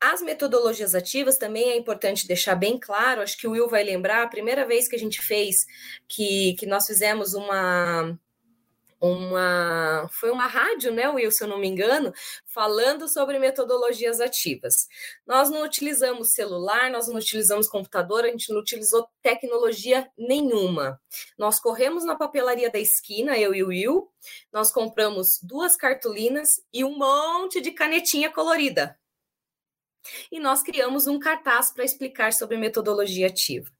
As 0.00 0.20
metodologias 0.20 0.94
ativas 0.94 1.38
também 1.38 1.70
é 1.70 1.76
importante 1.78 2.28
deixar 2.28 2.54
bem 2.54 2.78
claro, 2.78 3.22
acho 3.22 3.38
que 3.38 3.48
o 3.48 3.52
Will 3.52 3.68
vai 3.68 3.82
lembrar, 3.82 4.22
a 4.22 4.28
primeira 4.28 4.66
vez 4.66 4.86
que 4.86 4.94
a 4.94 4.98
gente 4.98 5.22
fez, 5.22 5.64
que, 6.06 6.54
que 6.58 6.66
nós 6.66 6.86
fizemos 6.86 7.32
uma, 7.32 8.18
uma 9.04 10.08
foi 10.10 10.30
uma 10.30 10.46
rádio, 10.46 10.92
né, 10.92 11.08
Will, 11.08 11.30
se 11.30 11.44
eu 11.44 11.48
não 11.48 11.58
me 11.58 11.68
engano, 11.68 12.12
falando 12.46 13.08
sobre 13.08 13.38
metodologias 13.38 14.20
ativas. 14.20 14.86
Nós 15.26 15.50
não 15.50 15.62
utilizamos 15.62 16.32
celular, 16.32 16.90
nós 16.90 17.08
não 17.08 17.16
utilizamos 17.16 17.68
computador, 17.68 18.24
a 18.24 18.28
gente 18.28 18.52
não 18.52 18.60
utilizou 18.60 19.08
tecnologia 19.22 20.10
nenhuma. 20.16 21.00
Nós 21.38 21.60
corremos 21.60 22.04
na 22.04 22.16
papelaria 22.16 22.70
da 22.70 22.78
esquina, 22.78 23.38
eu 23.38 23.54
e 23.54 23.62
o 23.62 23.68
Will, 23.68 24.10
nós 24.52 24.72
compramos 24.72 25.38
duas 25.42 25.76
cartolinas 25.76 26.62
e 26.72 26.84
um 26.84 26.96
monte 26.96 27.60
de 27.60 27.72
canetinha 27.72 28.30
colorida. 28.30 28.98
E 30.30 30.38
nós 30.38 30.62
criamos 30.62 31.06
um 31.06 31.18
cartaz 31.18 31.72
para 31.72 31.84
explicar 31.84 32.32
sobre 32.32 32.56
metodologia 32.56 33.26
ativa. 33.26 33.70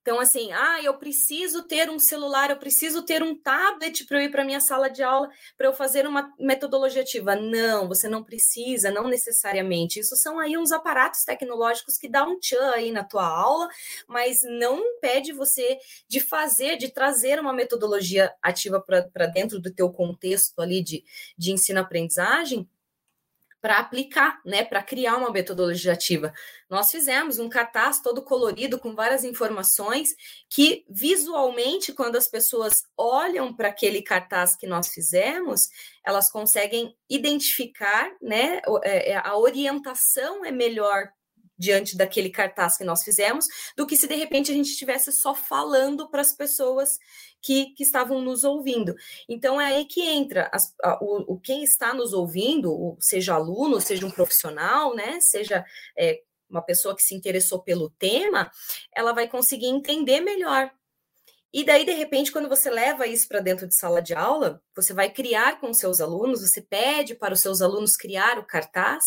Então, 0.00 0.18
assim, 0.20 0.50
ah, 0.52 0.82
eu 0.82 0.96
preciso 0.98 1.62
ter 1.62 1.90
um 1.90 1.98
celular, 1.98 2.50
eu 2.50 2.56
preciso 2.56 3.02
ter 3.02 3.22
um 3.22 3.34
tablet 3.34 4.06
para 4.06 4.18
eu 4.18 4.24
ir 4.24 4.30
para 4.30 4.44
minha 4.44 4.60
sala 4.60 4.88
de 4.88 5.02
aula, 5.02 5.28
para 5.56 5.66
eu 5.66 5.72
fazer 5.72 6.06
uma 6.06 6.32
metodologia 6.38 7.02
ativa. 7.02 7.36
Não, 7.36 7.86
você 7.86 8.08
não 8.08 8.24
precisa, 8.24 8.90
não 8.90 9.08
necessariamente. 9.08 10.00
Isso 10.00 10.16
são 10.16 10.38
aí 10.38 10.56
uns 10.56 10.72
aparatos 10.72 11.24
tecnológicos 11.24 11.98
que 11.98 12.08
dá 12.08 12.24
um 12.24 12.38
tchan 12.38 12.70
aí 12.70 12.90
na 12.90 13.04
tua 13.04 13.26
aula, 13.26 13.68
mas 14.06 14.42
não 14.42 14.78
impede 14.78 15.32
você 15.32 15.78
de 16.08 16.20
fazer, 16.20 16.76
de 16.76 16.88
trazer 16.88 17.38
uma 17.38 17.52
metodologia 17.52 18.32
ativa 18.42 18.80
para 18.80 19.26
dentro 19.26 19.60
do 19.60 19.72
teu 19.72 19.90
contexto 19.90 20.60
ali 20.60 20.82
de, 20.82 21.04
de 21.36 21.52
ensino-aprendizagem, 21.52 22.68
para 23.60 23.78
aplicar, 23.78 24.40
né, 24.44 24.64
para 24.64 24.82
criar 24.82 25.16
uma 25.16 25.30
metodologia 25.30 25.92
ativa. 25.92 26.32
Nós 26.70 26.90
fizemos 26.90 27.38
um 27.38 27.48
cartaz 27.48 28.00
todo 28.00 28.22
colorido 28.22 28.78
com 28.78 28.94
várias 28.94 29.24
informações 29.24 30.14
que 30.48 30.84
visualmente 30.88 31.92
quando 31.92 32.16
as 32.16 32.28
pessoas 32.28 32.82
olham 32.96 33.54
para 33.54 33.68
aquele 33.68 34.02
cartaz 34.02 34.54
que 34.54 34.66
nós 34.66 34.88
fizemos, 34.88 35.68
elas 36.06 36.30
conseguem 36.30 36.96
identificar, 37.10 38.10
né, 38.22 38.60
é, 38.84 39.12
é, 39.12 39.16
a 39.16 39.36
orientação 39.36 40.44
é 40.44 40.52
melhor 40.52 41.08
diante 41.58 41.96
daquele 41.96 42.30
cartaz 42.30 42.76
que 42.76 42.84
nós 42.84 43.02
fizemos, 43.02 43.46
do 43.76 43.86
que 43.86 43.96
se 43.96 44.06
de 44.06 44.14
repente 44.14 44.50
a 44.50 44.54
gente 44.54 44.70
estivesse 44.70 45.12
só 45.12 45.34
falando 45.34 46.08
para 46.08 46.20
as 46.20 46.34
pessoas 46.34 46.90
que, 47.42 47.74
que 47.74 47.82
estavam 47.82 48.20
nos 48.20 48.44
ouvindo. 48.44 48.94
Então 49.28 49.60
é 49.60 49.66
aí 49.66 49.84
que 49.84 50.02
entra 50.02 50.48
as, 50.52 50.74
a, 50.82 51.02
o, 51.02 51.34
o, 51.34 51.40
quem 51.40 51.64
está 51.64 51.92
nos 51.92 52.12
ouvindo, 52.12 52.96
seja 53.00 53.34
aluno, 53.34 53.80
seja 53.80 54.06
um 54.06 54.10
profissional, 54.10 54.94
né, 54.94 55.18
seja 55.20 55.64
é, 55.98 56.20
uma 56.48 56.62
pessoa 56.62 56.96
que 56.96 57.02
se 57.02 57.14
interessou 57.14 57.62
pelo 57.62 57.90
tema, 57.90 58.50
ela 58.94 59.12
vai 59.12 59.28
conseguir 59.28 59.66
entender 59.66 60.20
melhor. 60.20 60.70
E 61.52 61.64
daí, 61.64 61.84
de 61.84 61.92
repente, 61.92 62.30
quando 62.30 62.48
você 62.48 62.68
leva 62.68 63.06
isso 63.06 63.26
para 63.26 63.40
dentro 63.40 63.66
de 63.66 63.74
sala 63.74 64.02
de 64.02 64.14
aula, 64.14 64.62
você 64.76 64.92
vai 64.92 65.10
criar 65.10 65.58
com 65.60 65.72
seus 65.72 66.00
alunos, 66.00 66.42
você 66.42 66.60
pede 66.60 67.14
para 67.14 67.32
os 67.32 67.40
seus 67.40 67.62
alunos 67.62 67.96
criar 67.96 68.38
o 68.38 68.46
cartaz, 68.46 69.02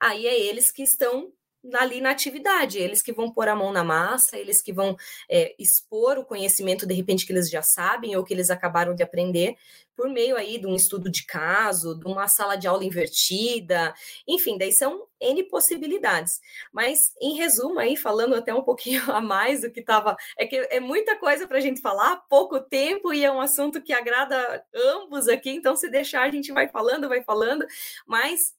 aí 0.00 0.26
é 0.26 0.38
eles 0.38 0.72
que 0.72 0.82
estão 0.82 1.32
ali 1.74 2.00
na 2.00 2.10
atividade, 2.10 2.78
eles 2.78 3.02
que 3.02 3.12
vão 3.12 3.30
pôr 3.30 3.48
a 3.48 3.56
mão 3.56 3.72
na 3.72 3.84
massa, 3.84 4.38
eles 4.38 4.62
que 4.62 4.72
vão 4.72 4.96
é, 5.30 5.54
expor 5.58 6.18
o 6.18 6.24
conhecimento 6.24 6.86
de 6.86 6.94
repente 6.94 7.26
que 7.26 7.32
eles 7.32 7.50
já 7.50 7.62
sabem 7.62 8.16
ou 8.16 8.24
que 8.24 8.32
eles 8.32 8.50
acabaram 8.50 8.94
de 8.94 9.02
aprender 9.02 9.56
por 9.98 10.08
meio 10.08 10.36
aí 10.36 10.58
de 10.58 10.66
um 10.68 10.76
estudo 10.76 11.10
de 11.10 11.26
caso, 11.26 11.98
de 11.98 12.06
uma 12.06 12.28
sala 12.28 12.54
de 12.54 12.68
aula 12.68 12.84
invertida, 12.84 13.92
enfim, 14.28 14.56
daí 14.56 14.70
são 14.70 15.08
N 15.20 15.42
possibilidades. 15.48 16.40
Mas, 16.72 17.12
em 17.20 17.34
resumo, 17.34 17.80
aí, 17.80 17.96
falando 17.96 18.36
até 18.36 18.54
um 18.54 18.62
pouquinho 18.62 19.02
a 19.10 19.20
mais 19.20 19.62
do 19.62 19.72
que 19.72 19.80
estava. 19.80 20.16
É 20.38 20.46
que 20.46 20.54
é 20.70 20.78
muita 20.78 21.16
coisa 21.16 21.48
para 21.48 21.58
a 21.58 21.60
gente 21.60 21.80
falar, 21.80 22.22
pouco 22.28 22.60
tempo, 22.60 23.12
e 23.12 23.24
é 23.24 23.32
um 23.32 23.40
assunto 23.40 23.82
que 23.82 23.92
agrada 23.92 24.64
ambos 24.72 25.26
aqui, 25.26 25.50
então, 25.50 25.74
se 25.74 25.90
deixar, 25.90 26.22
a 26.22 26.30
gente 26.30 26.52
vai 26.52 26.68
falando, 26.68 27.08
vai 27.08 27.24
falando, 27.24 27.66
mas 28.06 28.54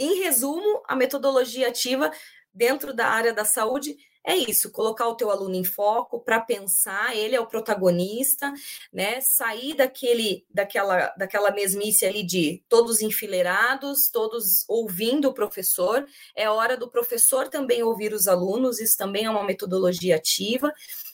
em 0.00 0.20
resumo, 0.22 0.82
a 0.88 0.96
metodologia 0.96 1.68
ativa 1.68 2.10
dentro 2.52 2.94
da 2.94 3.06
área 3.06 3.32
da 3.32 3.44
saúde 3.44 3.96
é 4.24 4.36
isso, 4.36 4.70
colocar 4.70 5.08
o 5.08 5.14
teu 5.14 5.30
aluno 5.30 5.54
em 5.54 5.64
foco 5.64 6.20
para 6.20 6.40
pensar, 6.40 7.16
ele 7.16 7.34
é 7.34 7.40
o 7.40 7.46
protagonista, 7.46 8.52
né? 8.92 9.20
Sair 9.20 9.74
daquele, 9.74 10.44
daquela, 10.50 11.08
daquela 11.16 11.50
mesmice 11.50 12.04
ali 12.04 12.22
de 12.22 12.62
todos 12.68 13.00
enfileirados, 13.00 14.10
todos 14.10 14.64
ouvindo 14.68 15.28
o 15.28 15.34
professor. 15.34 16.06
É 16.36 16.50
hora 16.50 16.76
do 16.76 16.90
professor 16.90 17.48
também 17.48 17.82
ouvir 17.82 18.12
os 18.12 18.28
alunos, 18.28 18.78
isso 18.78 18.96
também 18.96 19.24
é 19.24 19.30
uma 19.30 19.44
metodologia 19.44 20.16
ativa. 20.16 20.72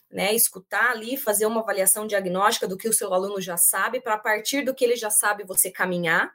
Né, 0.09 0.33
escutar 0.33 0.93
ali, 0.93 1.17
fazer 1.17 1.47
uma 1.47 1.61
avaliação 1.61 2.07
diagnóstica 2.07 2.69
do 2.69 2.77
que 2.77 2.89
o 2.89 2.93
seu 2.93 3.13
aluno 3.13 3.41
já 3.41 3.57
sabe, 3.57 4.01
para 4.01 4.17
partir 4.17 4.65
do 4.65 4.73
que 4.73 4.85
ele 4.85 4.95
já 4.95 5.11
sabe 5.11 5.45
você 5.45 5.69
caminhar, 5.69 6.33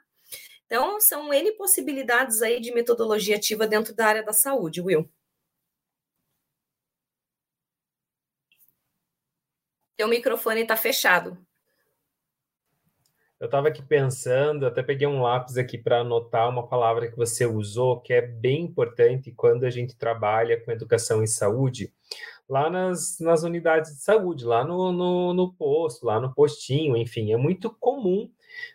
então, 0.72 0.98
são 1.02 1.34
N 1.34 1.52
possibilidades 1.52 2.40
aí 2.40 2.58
de 2.58 2.72
metodologia 2.72 3.36
ativa 3.36 3.66
dentro 3.66 3.94
da 3.94 4.06
área 4.06 4.22
da 4.22 4.32
saúde, 4.32 4.80
Will. 4.80 5.06
Teu 9.98 10.08
microfone 10.08 10.62
está 10.62 10.74
fechado. 10.74 11.36
Eu 13.38 13.44
estava 13.44 13.68
aqui 13.68 13.82
pensando, 13.82 14.64
até 14.64 14.82
peguei 14.82 15.06
um 15.06 15.20
lápis 15.20 15.58
aqui 15.58 15.76
para 15.76 16.00
anotar 16.00 16.48
uma 16.48 16.66
palavra 16.66 17.10
que 17.10 17.18
você 17.18 17.44
usou, 17.44 18.00
que 18.00 18.14
é 18.14 18.22
bem 18.22 18.62
importante 18.62 19.30
quando 19.30 19.64
a 19.64 19.70
gente 19.70 19.94
trabalha 19.94 20.58
com 20.64 20.72
educação 20.72 21.22
em 21.22 21.26
saúde, 21.26 21.92
lá 22.48 22.70
nas, 22.70 23.18
nas 23.20 23.42
unidades 23.42 23.92
de 23.92 24.00
saúde, 24.00 24.46
lá 24.46 24.64
no, 24.64 24.90
no, 24.90 25.34
no 25.34 25.52
posto, 25.52 26.06
lá 26.06 26.18
no 26.18 26.32
postinho, 26.32 26.96
enfim, 26.96 27.30
é 27.30 27.36
muito 27.36 27.68
comum 27.68 28.32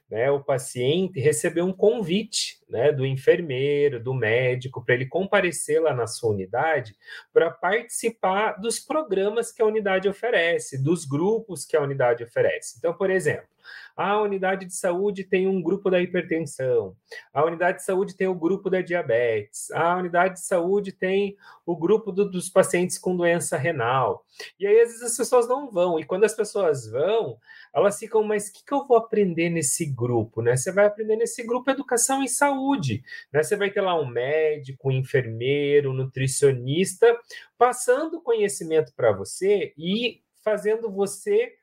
né, 0.09 0.29
o 0.31 0.43
paciente 0.43 1.19
receber 1.19 1.61
um 1.61 1.73
convite 1.73 2.59
né, 2.69 2.91
do 2.91 3.05
enfermeiro, 3.05 4.01
do 4.01 4.13
médico, 4.13 4.83
para 4.83 4.95
ele 4.95 5.05
comparecer 5.05 5.81
lá 5.81 5.93
na 5.93 6.07
sua 6.07 6.31
unidade 6.31 6.95
para 7.33 7.51
participar 7.51 8.53
dos 8.53 8.79
programas 8.79 9.51
que 9.51 9.61
a 9.61 9.65
unidade 9.65 10.07
oferece, 10.07 10.81
dos 10.81 11.05
grupos 11.05 11.65
que 11.65 11.75
a 11.75 11.81
unidade 11.81 12.23
oferece. 12.23 12.75
Então, 12.77 12.93
por 12.93 13.09
exemplo, 13.09 13.47
a 13.95 14.21
unidade 14.21 14.65
de 14.65 14.75
saúde 14.75 15.23
tem 15.23 15.47
um 15.47 15.61
grupo 15.61 15.89
da 15.89 16.01
hipertensão, 16.01 16.95
a 17.33 17.43
unidade 17.43 17.79
de 17.79 17.83
saúde 17.85 18.15
tem 18.15 18.27
o 18.27 18.35
grupo 18.35 18.69
da 18.69 18.81
diabetes, 18.81 19.71
a 19.71 19.95
unidade 19.97 20.35
de 20.35 20.45
saúde 20.45 20.91
tem 20.91 21.35
o 21.65 21.75
grupo 21.75 22.11
do, 22.11 22.29
dos 22.29 22.49
pacientes 22.49 22.97
com 22.97 23.15
doença 23.15 23.57
renal. 23.57 24.25
E 24.59 24.67
aí, 24.67 24.81
às 24.81 24.89
vezes, 24.89 25.03
as 25.03 25.17
pessoas 25.17 25.47
não 25.47 25.71
vão, 25.71 25.99
e 25.99 26.05
quando 26.05 26.23
as 26.23 26.33
pessoas 26.33 26.87
vão, 26.87 27.37
elas 27.73 27.99
ficam, 27.99 28.23
mas 28.23 28.49
o 28.49 28.53
que, 28.53 28.65
que 28.65 28.73
eu 28.73 28.85
vou 28.85 28.97
aprender 28.97 29.49
nesse 29.49 29.85
grupo? 29.85 30.41
Né? 30.41 30.55
Você 30.55 30.71
vai 30.71 30.85
aprender 30.85 31.15
nesse 31.15 31.43
grupo 31.43 31.69
educação 31.69 32.23
em 32.23 32.27
saúde. 32.27 33.03
Né? 33.31 33.43
Você 33.43 33.55
vai 33.55 33.69
ter 33.69 33.81
lá 33.81 33.99
um 33.99 34.07
médico, 34.07 34.89
um 34.89 34.91
enfermeiro, 34.91 35.91
um 35.91 35.93
nutricionista, 35.93 37.17
passando 37.57 38.21
conhecimento 38.21 38.93
para 38.95 39.11
você 39.11 39.73
e 39.77 40.21
fazendo 40.43 40.91
você 40.91 41.53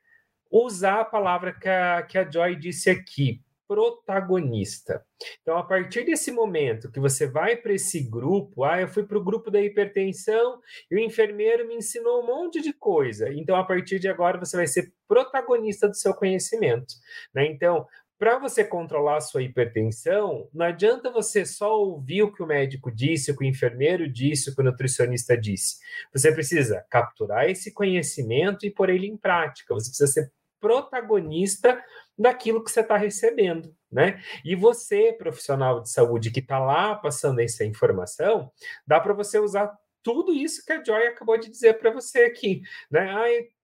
usar 0.51 1.01
a 1.01 1.05
palavra 1.05 1.53
que 1.53 1.67
a, 1.67 2.01
que 2.03 2.17
a 2.17 2.29
Joy 2.29 2.55
disse 2.55 2.89
aqui, 2.89 3.41
protagonista. 3.67 5.03
Então, 5.41 5.57
a 5.57 5.63
partir 5.63 6.05
desse 6.05 6.31
momento 6.31 6.91
que 6.91 6.99
você 6.99 7.27
vai 7.27 7.55
para 7.55 7.73
esse 7.73 7.99
grupo, 8.01 8.63
ah, 8.63 8.79
eu 8.79 8.87
fui 8.87 9.03
para 9.03 9.17
o 9.17 9.23
grupo 9.23 9.49
da 9.49 9.61
hipertensão 9.61 10.59
e 10.89 10.95
o 10.95 10.99
enfermeiro 10.99 11.67
me 11.67 11.75
ensinou 11.75 12.21
um 12.21 12.27
monte 12.27 12.61
de 12.61 12.73
coisa. 12.73 13.31
Então, 13.33 13.55
a 13.55 13.63
partir 13.63 13.99
de 13.99 14.07
agora, 14.07 14.39
você 14.39 14.55
vai 14.55 14.67
ser 14.67 14.93
protagonista 15.07 15.87
do 15.87 15.95
seu 15.95 16.13
conhecimento. 16.13 16.93
Né? 17.33 17.47
Então, 17.47 17.85
para 18.17 18.39
você 18.39 18.63
controlar 18.63 19.17
a 19.17 19.21
sua 19.21 19.43
hipertensão, 19.43 20.47
não 20.53 20.65
adianta 20.65 21.11
você 21.11 21.45
só 21.45 21.77
ouvir 21.77 22.23
o 22.23 22.31
que 22.31 22.41
o 22.41 22.47
médico 22.47 22.91
disse, 22.91 23.31
o 23.31 23.37
que 23.37 23.43
o 23.43 23.47
enfermeiro 23.47 24.07
disse, 24.11 24.49
o 24.49 24.55
que 24.55 24.61
o 24.61 24.63
nutricionista 24.63 25.37
disse. 25.37 25.77
Você 26.13 26.31
precisa 26.31 26.85
capturar 26.89 27.49
esse 27.49 27.73
conhecimento 27.73 28.65
e 28.65 28.71
pôr 28.71 28.89
ele 28.89 29.07
em 29.07 29.17
prática. 29.17 29.73
Você 29.73 29.89
precisa 29.89 30.07
ser 30.11 30.31
protagonista 30.59 31.83
daquilo 32.17 32.63
que 32.63 32.71
você 32.71 32.79
está 32.79 32.97
recebendo, 32.97 33.75
né? 33.91 34.21
E 34.43 34.55
você, 34.55 35.13
profissional 35.13 35.81
de 35.81 35.91
saúde 35.91 36.31
que 36.31 36.39
está 36.39 36.57
lá 36.57 36.95
passando 36.95 37.39
essa 37.39 37.65
informação, 37.65 38.49
dá 38.87 38.99
para 38.99 39.13
você 39.13 39.37
usar 39.37 39.71
tudo 40.01 40.33
isso 40.33 40.63
que 40.65 40.71
a 40.71 40.83
Joy 40.83 41.07
acabou 41.07 41.37
de 41.37 41.49
dizer 41.49 41.77
para 41.79 41.91
você 41.91 42.25
aqui, 42.25 42.61
né? 42.89 43.11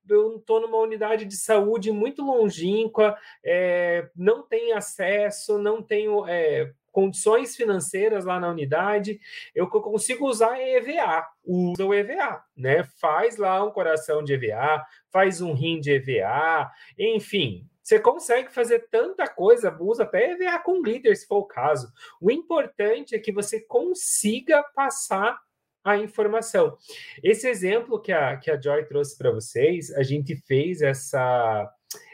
Eu 0.10 0.38
estou 0.38 0.60
numa 0.62 0.78
unidade 0.78 1.26
de 1.26 1.36
saúde 1.36 1.92
muito 1.92 2.24
longínqua, 2.24 3.18
é, 3.44 4.10
não 4.16 4.44
tenho 4.44 4.76
acesso, 4.76 5.58
não 5.58 5.82
tenho 5.82 6.28
é, 6.28 6.72
condições 6.92 7.56
financeiras 7.56 8.26
lá 8.26 8.40
na 8.40 8.50
unidade, 8.50 9.20
eu 9.56 9.68
consigo 9.68 10.28
usar 10.28 10.60
EVA, 10.60 11.26
usa 11.44 11.86
o 11.86 11.94
EVA, 11.94 12.44
né? 12.56 12.84
Faz 13.00 13.38
lá 13.38 13.64
um 13.64 13.72
coração 13.72 14.24
de 14.24 14.34
EVA, 14.34 14.86
faz 15.10 15.42
um 15.42 15.54
rim 15.54 15.80
de 15.80 15.92
EVA, 15.92 16.70
enfim, 16.98 17.68
você 17.82 18.00
consegue 18.00 18.54
fazer 18.54 18.88
tanta 18.92 19.28
coisa, 19.28 19.76
usa 19.80 20.04
até 20.04 20.32
EVA 20.32 20.60
com 20.60 20.82
glitter, 20.82 21.16
se 21.18 21.26
for 21.26 21.40
o 21.40 21.46
caso. 21.46 21.92
O 22.22 22.30
importante 22.30 23.16
é 23.16 23.20
que 23.20 23.32
você 23.32 23.60
consiga 23.60 24.64
passar 24.76 25.40
a 25.84 25.98
informação. 25.98 26.78
Esse 27.24 27.48
exemplo 27.48 28.00
que 28.00 28.12
a, 28.12 28.38
que 28.38 28.52
a 28.52 28.60
Joy 28.60 28.86
trouxe 28.86 29.18
para 29.18 29.32
vocês, 29.32 29.92
a 29.92 30.04
gente 30.04 30.36
fez 30.36 30.82
essa 30.82 31.70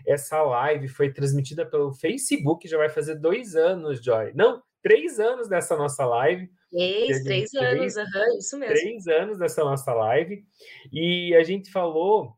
essa 0.07 0.41
live, 0.41 0.87
foi 0.87 1.13
transmitida 1.13 1.63
pelo 1.63 1.93
Facebook, 1.93 2.67
já 2.67 2.77
vai 2.77 2.89
fazer 2.89 3.15
dois 3.15 3.55
anos, 3.55 4.03
Joy. 4.03 4.31
Não, 4.33 4.63
três 4.81 5.19
anos 5.19 5.47
dessa 5.47 5.75
nossa 5.75 6.03
live. 6.05 6.49
Três, 6.71 7.23
três 7.23 7.53
anos, 7.53 7.95
uhum, 7.95 8.37
isso 8.39 8.57
mesmo. 8.57 8.75
Três 8.75 9.07
anos 9.07 9.37
dessa 9.37 9.63
nossa 9.63 9.93
live. 9.93 10.43
E 10.91 11.35
a 11.35 11.43
gente 11.43 11.69
falou 11.71 12.33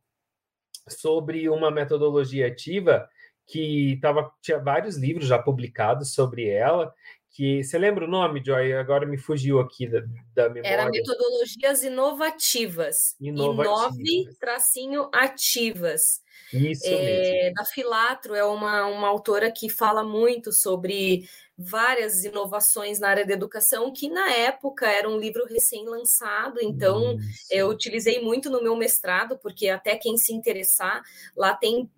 sobre 0.87 1.47
uma 1.49 1.71
metodologia 1.71 2.47
ativa 2.47 3.07
que 3.47 3.97
tava, 4.01 4.31
tinha 4.41 4.59
vários 4.59 4.95
livros 4.95 5.27
já 5.27 5.39
publicados 5.39 6.13
sobre 6.13 6.47
ela, 6.47 6.93
que 7.31 7.63
você 7.63 7.77
lembra 7.77 8.05
o 8.05 8.09
nome, 8.09 8.43
Joy? 8.43 8.73
Agora 8.73 9.05
me 9.05 9.17
fugiu 9.17 9.59
aqui 9.59 9.87
da, 9.87 10.01
da 10.33 10.49
memória. 10.49 10.73
Era 10.73 10.89
metodologias 10.89 11.83
inovativas. 11.83 13.15
Inove 13.19 14.29
tracinho 14.39 15.09
ativas. 15.13 16.21
Isso 16.51 16.87
é, 16.87 17.43
mesmo. 17.43 17.53
Da 17.55 17.65
Filatro 17.65 18.33
é 18.33 18.43
uma, 18.43 18.85
uma 18.87 19.07
autora 19.07 19.51
que 19.51 19.69
fala 19.69 20.03
muito 20.03 20.51
sobre 20.51 21.29
várias 21.57 22.23
inovações 22.23 22.99
na 22.99 23.09
área 23.09 23.25
da 23.25 23.33
educação, 23.33 23.91
que 23.91 24.09
na 24.09 24.31
época 24.31 24.87
era 24.87 25.09
um 25.09 25.19
livro 25.19 25.45
recém-lançado, 25.45 26.59
então 26.61 27.17
Isso. 27.17 27.47
eu 27.51 27.67
utilizei 27.67 28.21
muito 28.21 28.49
no 28.49 28.63
meu 28.63 28.77
mestrado, 28.77 29.37
porque 29.37 29.67
até 29.67 29.97
quem 29.97 30.15
se 30.17 30.33
interessar, 30.33 31.01
lá 31.35 31.53
tem 31.53 31.89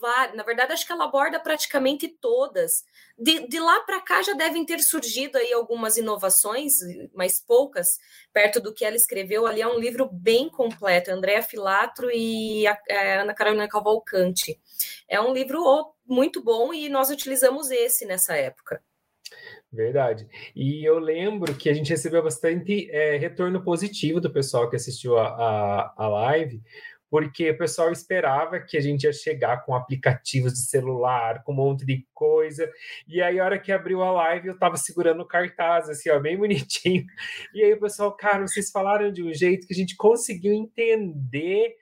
várias, 0.00 0.36
na 0.36 0.42
verdade, 0.42 0.72
acho 0.72 0.86
que 0.86 0.92
ela 0.92 1.04
aborda 1.04 1.40
praticamente 1.40 2.08
todas. 2.08 2.84
De, 3.18 3.46
de 3.46 3.60
lá 3.60 3.80
para 3.80 4.00
cá 4.00 4.22
já 4.22 4.32
devem 4.32 4.64
ter 4.64 4.80
surgido 4.80 5.38
aí 5.38 5.52
algumas 5.52 5.96
inovações, 5.96 6.74
mas 7.14 7.40
poucas, 7.40 7.98
perto 8.32 8.60
do 8.60 8.72
que 8.72 8.84
ela 8.84 8.96
escreveu. 8.96 9.46
Ali 9.46 9.60
é 9.62 9.68
um 9.68 9.78
livro 9.78 10.08
bem 10.10 10.48
completo, 10.48 11.10
Andréa 11.10 11.42
Filatro 11.42 12.10
e 12.10 12.66
a, 12.66 12.72
a 12.72 12.78
é, 12.88 13.20
Ana 13.20 13.34
Carolina 13.34 13.68
Cavalcante. 13.68 14.60
É 15.08 15.20
um 15.20 15.32
livro 15.32 15.94
muito 16.06 16.42
bom 16.42 16.72
e 16.72 16.88
nós 16.88 17.10
utilizamos 17.10 17.70
esse 17.70 18.04
nessa 18.04 18.34
época. 18.34 18.82
Verdade. 19.72 20.28
E 20.54 20.86
eu 20.86 20.98
lembro 20.98 21.54
que 21.54 21.70
a 21.70 21.72
gente 21.72 21.88
recebeu 21.88 22.22
bastante 22.22 22.90
é, 22.90 23.16
retorno 23.16 23.62
positivo 23.64 24.20
do 24.20 24.30
pessoal 24.30 24.68
que 24.68 24.76
assistiu 24.76 25.16
a, 25.16 25.28
a, 25.28 25.94
a 25.96 26.08
live, 26.08 26.62
porque 27.12 27.50
o 27.50 27.58
pessoal 27.58 27.92
esperava 27.92 28.58
que 28.58 28.74
a 28.74 28.80
gente 28.80 29.04
ia 29.04 29.12
chegar 29.12 29.66
com 29.66 29.74
aplicativos 29.74 30.54
de 30.54 30.60
celular, 30.60 31.44
com 31.44 31.52
um 31.52 31.56
monte 31.56 31.84
de 31.84 32.06
coisa. 32.14 32.72
E 33.06 33.20
aí, 33.20 33.38
a 33.38 33.44
hora 33.44 33.58
que 33.58 33.70
abriu 33.70 34.02
a 34.02 34.10
live, 34.10 34.48
eu 34.48 34.58
tava 34.58 34.78
segurando 34.78 35.20
o 35.20 35.26
cartaz, 35.26 35.90
assim, 35.90 36.08
ó, 36.08 36.18
bem 36.18 36.38
bonitinho. 36.40 37.04
E 37.52 37.62
aí, 37.62 37.74
o 37.74 37.80
pessoal, 37.80 38.12
cara, 38.12 38.48
vocês 38.48 38.70
falaram 38.70 39.12
de 39.12 39.22
um 39.22 39.30
jeito 39.30 39.66
que 39.66 39.74
a 39.74 39.76
gente 39.76 39.94
conseguiu 39.94 40.54
entender 40.54 41.76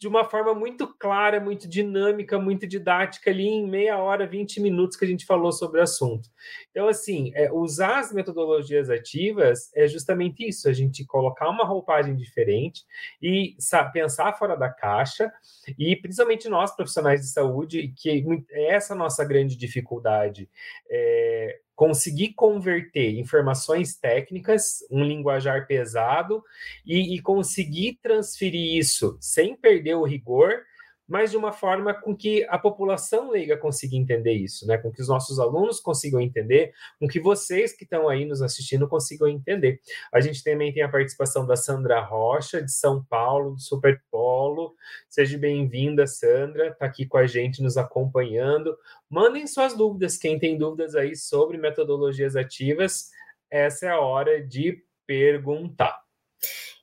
de 0.00 0.08
uma 0.08 0.24
forma 0.24 0.54
muito 0.54 0.88
clara, 0.98 1.38
muito 1.38 1.68
dinâmica, 1.68 2.38
muito 2.38 2.66
didática 2.66 3.30
ali 3.30 3.46
em 3.46 3.68
meia 3.68 3.98
hora, 3.98 4.26
20 4.26 4.58
minutos 4.58 4.96
que 4.96 5.04
a 5.04 5.08
gente 5.08 5.26
falou 5.26 5.52
sobre 5.52 5.78
o 5.78 5.82
assunto. 5.82 6.30
Então, 6.70 6.88
assim, 6.88 7.30
é, 7.34 7.52
usar 7.52 7.98
as 7.98 8.10
metodologias 8.10 8.88
ativas 8.88 9.70
é 9.74 9.86
justamente 9.86 10.48
isso, 10.48 10.70
a 10.70 10.72
gente 10.72 11.04
colocar 11.04 11.50
uma 11.50 11.66
roupagem 11.66 12.16
diferente 12.16 12.82
e 13.20 13.54
sabe, 13.58 13.92
pensar 13.92 14.32
fora 14.38 14.56
da 14.56 14.70
caixa, 14.70 15.30
e 15.78 15.94
principalmente 15.94 16.48
nós, 16.48 16.74
profissionais 16.74 17.20
de 17.20 17.26
saúde, 17.26 17.92
que 17.94 18.24
é 18.52 18.74
essa 18.74 18.94
nossa 18.94 19.22
grande 19.22 19.54
dificuldade. 19.54 20.48
É, 20.90 21.59
conseguir 21.80 22.34
converter 22.34 23.18
informações 23.18 23.96
técnicas, 23.96 24.86
um 24.90 25.02
linguajar 25.02 25.66
pesado, 25.66 26.44
e, 26.84 27.16
e, 27.16 27.22
conseguir 27.22 27.98
transferir 28.02 28.76
isso 28.76 29.16
sem 29.18 29.56
perder 29.56 29.94
o 29.94 30.04
rigor 30.04 30.66
mas 31.10 31.32
de 31.32 31.36
uma 31.36 31.52
forma 31.52 31.92
com 31.92 32.16
que 32.16 32.46
a 32.48 32.56
população 32.56 33.30
leiga 33.30 33.56
consiga 33.56 33.96
entender 33.96 34.32
isso, 34.32 34.64
né? 34.64 34.78
Com 34.78 34.92
que 34.92 35.02
os 35.02 35.08
nossos 35.08 35.40
alunos 35.40 35.80
consigam 35.80 36.20
entender, 36.20 36.72
com 37.00 37.08
que 37.08 37.18
vocês 37.18 37.72
que 37.72 37.82
estão 37.82 38.08
aí 38.08 38.24
nos 38.24 38.40
assistindo 38.40 38.86
consigam 38.86 39.26
entender. 39.26 39.80
A 40.12 40.20
gente 40.20 40.44
também 40.44 40.72
tem 40.72 40.84
a 40.84 40.88
participação 40.88 41.44
da 41.44 41.56
Sandra 41.56 42.00
Rocha, 42.00 42.62
de 42.62 42.70
São 42.70 43.04
Paulo, 43.04 43.56
do 43.56 43.60
Super 43.60 44.00
Polo. 44.08 44.72
Seja 45.08 45.36
bem-vinda, 45.36 46.06
Sandra, 46.06 46.68
está 46.68 46.86
aqui 46.86 47.04
com 47.04 47.18
a 47.18 47.26
gente, 47.26 47.60
nos 47.60 47.76
acompanhando. 47.76 48.76
Mandem 49.08 49.48
suas 49.48 49.76
dúvidas, 49.76 50.16
quem 50.16 50.38
tem 50.38 50.56
dúvidas 50.56 50.94
aí 50.94 51.16
sobre 51.16 51.58
metodologias 51.58 52.36
ativas, 52.36 53.10
essa 53.50 53.86
é 53.86 53.88
a 53.88 53.98
hora 53.98 54.40
de 54.40 54.80
perguntar. 55.04 55.99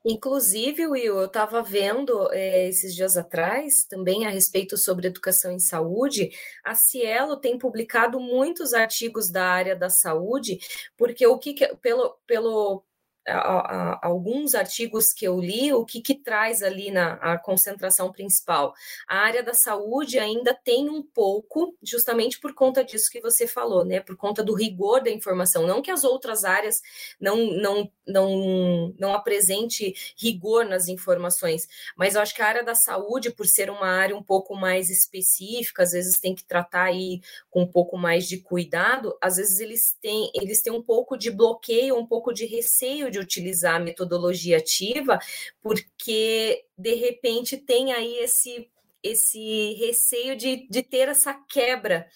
Inclusive, 0.05 0.87
Will, 0.87 1.19
eu 1.19 1.25
estava 1.25 1.61
vendo 1.61 2.31
é, 2.31 2.67
esses 2.67 2.95
dias 2.95 3.17
atrás 3.17 3.85
também 3.89 4.25
a 4.25 4.29
respeito 4.29 4.77
sobre 4.77 5.07
educação 5.07 5.51
em 5.51 5.59
saúde. 5.59 6.29
A 6.63 6.75
Cielo 6.75 7.37
tem 7.37 7.57
publicado 7.57 8.19
muitos 8.19 8.73
artigos 8.73 9.29
da 9.29 9.45
área 9.45 9.75
da 9.75 9.89
saúde, 9.89 10.59
porque 10.95 11.25
o 11.27 11.37
que, 11.37 11.53
que 11.53 11.75
pelo, 11.77 12.17
pelo 12.25 12.83
a, 13.27 13.39
a, 13.39 13.99
alguns 14.01 14.55
artigos 14.55 15.11
que 15.11 15.25
eu 15.25 15.39
li, 15.39 15.73
o 15.73 15.85
que, 15.85 16.01
que 16.01 16.15
traz 16.15 16.63
ali 16.63 16.89
na 16.89 17.13
a 17.15 17.37
concentração 17.37 18.11
principal? 18.11 18.73
A 19.07 19.17
área 19.17 19.43
da 19.43 19.53
saúde 19.53 20.17
ainda 20.17 20.53
tem 20.53 20.89
um 20.89 21.03
pouco, 21.03 21.75
justamente 21.83 22.39
por 22.39 22.53
conta 22.53 22.83
disso 22.83 23.11
que 23.11 23.21
você 23.21 23.45
falou, 23.45 23.83
né? 23.83 23.99
Por 23.99 24.15
conta 24.15 24.43
do 24.43 24.53
rigor 24.53 25.03
da 25.03 25.11
informação. 25.11 25.67
Não 25.67 25.81
que 25.81 25.91
as 25.91 26.03
outras 26.03 26.45
áreas 26.45 26.81
não, 27.19 27.37
não, 27.53 27.91
não, 28.07 28.93
não 28.97 29.13
apresente 29.13 29.93
rigor 30.17 30.65
nas 30.65 30.87
informações, 30.87 31.67
mas 31.97 32.15
eu 32.15 32.21
acho 32.21 32.33
que 32.33 32.41
a 32.41 32.47
área 32.47 32.63
da 32.63 32.75
saúde, 32.75 33.31
por 33.31 33.45
ser 33.45 33.69
uma 33.69 33.87
área 33.87 34.15
um 34.15 34.23
pouco 34.23 34.55
mais 34.55 34.89
específica, 34.89 35.83
às 35.83 35.91
vezes 35.91 36.19
tem 36.19 36.33
que 36.33 36.43
tratar 36.43 36.83
aí 36.83 37.21
com 37.49 37.63
um 37.63 37.67
pouco 37.67 37.97
mais 37.97 38.27
de 38.27 38.37
cuidado, 38.37 39.17
às 39.21 39.37
vezes 39.37 39.59
eles 39.59 39.97
têm, 40.01 40.31
eles 40.33 40.61
têm 40.61 40.71
um 40.71 40.81
pouco 40.81 41.17
de 41.17 41.29
bloqueio, 41.29 41.97
um 41.97 42.05
pouco 42.05 42.33
de 42.33 42.45
receio 42.45 43.11
de 43.11 43.16
de 43.17 43.23
utilizar 43.23 43.75
a 43.75 43.79
metodologia 43.79 44.57
ativa, 44.57 45.19
porque 45.61 46.65
de 46.77 46.93
repente 46.93 47.57
tem 47.57 47.93
aí 47.93 48.17
esse 48.19 48.69
esse 49.03 49.73
receio 49.75 50.35
de, 50.35 50.67
de 50.69 50.81
ter 50.81 51.07
essa 51.07 51.33
quebra 51.33 52.07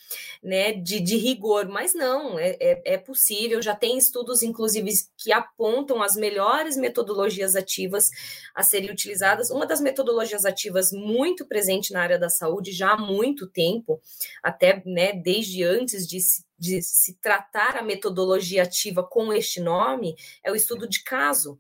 né, 0.44 0.74
de, 0.74 1.00
de 1.00 1.16
rigor, 1.16 1.68
mas 1.68 1.94
não, 1.94 2.38
é, 2.38 2.58
é, 2.60 2.94
é, 2.94 2.98
possível, 2.98 3.62
já 3.62 3.76
tem 3.76 3.98
estudos, 3.98 4.42
inclusive, 4.42 4.92
que 5.18 5.32
apontam 5.32 6.02
as 6.02 6.16
melhores 6.16 6.76
metodologias 6.76 7.56
ativas 7.56 8.10
a 8.54 8.64
serem 8.64 8.92
utilizadas. 8.92 9.52
Uma 9.52 9.66
das 9.66 9.80
metodologias 9.80 10.44
ativas 10.44 10.92
muito 10.92 11.46
presente 11.46 11.94
na 11.94 12.02
área 12.02 12.20
da 12.20 12.30
saúde 12.30 12.72
já 12.72 12.94
há 12.94 12.98
muito 12.98 13.48
tempo, 13.48 14.02
até 14.44 14.82
né, 14.86 15.14
desde 15.14 15.64
antes 15.64 16.08
de 16.08 16.20
se 16.20 16.44
de 16.62 16.80
se 16.84 17.16
tratar 17.16 17.76
a 17.76 17.82
metodologia 17.82 18.62
ativa 18.62 19.04
com 19.04 19.34
este 19.34 19.60
nome 19.60 20.16
é 20.44 20.52
o 20.52 20.56
estudo 20.56 20.88
de 20.88 21.04
caso, 21.04 21.60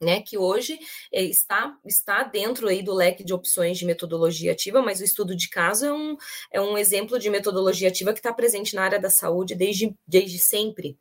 né, 0.00 0.20
que 0.20 0.36
hoje 0.36 0.78
é, 1.12 1.22
está, 1.22 1.76
está 1.84 2.22
dentro 2.24 2.68
aí 2.68 2.82
do 2.82 2.92
leque 2.92 3.24
de 3.24 3.32
opções 3.32 3.78
de 3.78 3.86
metodologia 3.86 4.52
ativa, 4.52 4.82
mas 4.82 5.00
o 5.00 5.04
estudo 5.04 5.36
de 5.36 5.48
caso 5.48 5.86
é 5.86 5.92
um, 5.92 6.16
é 6.52 6.60
um 6.60 6.76
exemplo 6.76 7.18
de 7.18 7.30
metodologia 7.30 7.88
ativa 7.88 8.12
que 8.12 8.18
está 8.18 8.32
presente 8.32 8.74
na 8.74 8.82
área 8.82 9.00
da 9.00 9.10
saúde 9.10 9.54
desde, 9.54 9.94
desde 10.06 10.38
sempre. 10.38 10.98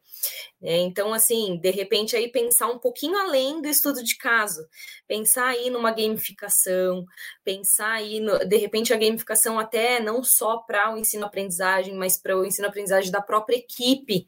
É, 0.62 0.77
então, 0.77 1.13
assim, 1.13 1.58
de 1.58 1.69
repente 1.71 2.15
aí 2.15 2.32
pensar 2.32 2.67
um 2.67 2.79
pouquinho 2.79 3.17
além 3.17 3.62
do 3.62 3.67
estudo 3.67 4.01
de 4.03 4.17
caso, 4.17 4.65
pensar 5.08 5.47
aí 5.47 5.69
numa 5.69 5.91
gamificação, 5.91 7.06
pensar 7.43 7.91
aí, 7.91 8.19
no, 8.19 8.39
de 8.45 8.58
repente, 8.58 8.93
a 8.93 8.97
gamificação 8.97 9.60
até 9.60 9.99
não 9.99 10.23
só 10.23 10.58
para 10.58 10.93
o 10.93 10.97
ensino-aprendizagem, 10.97 11.95
mas 11.95 12.17
para 12.17 12.38
o 12.38 12.45
ensino-aprendizagem 12.45 13.12
da 13.12 13.21
própria 13.21 13.58
equipe, 13.58 14.25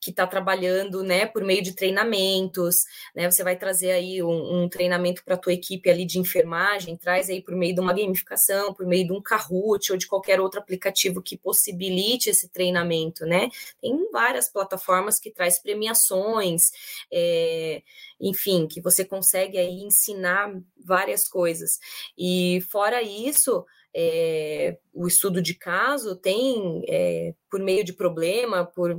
que 0.00 0.10
está 0.10 0.26
trabalhando, 0.26 1.02
né, 1.02 1.26
por 1.26 1.44
meio 1.44 1.62
de 1.62 1.74
treinamentos, 1.74 2.84
né, 3.14 3.30
você 3.30 3.44
vai 3.44 3.56
trazer 3.56 3.92
aí 3.92 4.22
um, 4.22 4.64
um 4.64 4.68
treinamento 4.68 5.24
para 5.24 5.34
a 5.34 5.38
tua 5.38 5.52
equipe 5.52 5.88
ali 5.88 6.04
de 6.04 6.18
enfermagem, 6.18 6.96
traz 6.96 7.30
aí 7.30 7.40
por 7.40 7.54
meio 7.54 7.74
de 7.74 7.80
uma 7.80 7.92
gamificação, 7.92 8.74
por 8.74 8.86
meio 8.86 9.06
de 9.06 9.12
um 9.12 9.22
Kahoot 9.22 9.92
ou 9.92 9.98
de 9.98 10.06
qualquer 10.06 10.40
outro 10.40 10.60
aplicativo 10.60 11.22
que 11.22 11.36
possibilite 11.36 12.30
esse 12.30 12.48
treinamento, 12.48 13.24
né, 13.24 13.48
tem 13.80 14.10
várias 14.10 14.50
plataformas 14.50 15.20
que 15.20 15.30
traz 15.30 15.58
premiações, 15.58 16.70
é, 17.12 17.82
enfim, 18.20 18.66
que 18.66 18.80
você 18.80 19.04
consegue 19.04 19.56
aí 19.58 19.82
ensinar 19.82 20.52
várias 20.84 21.28
coisas, 21.28 21.78
e 22.18 22.60
fora 22.70 23.02
isso, 23.02 23.64
é, 23.94 24.76
o 24.96 25.06
estudo 25.06 25.42
de 25.42 25.54
caso 25.54 26.16
tem, 26.16 26.82
é, 26.88 27.34
por 27.50 27.60
meio 27.60 27.84
de 27.84 27.92
problema, 27.92 28.64
por 28.64 28.96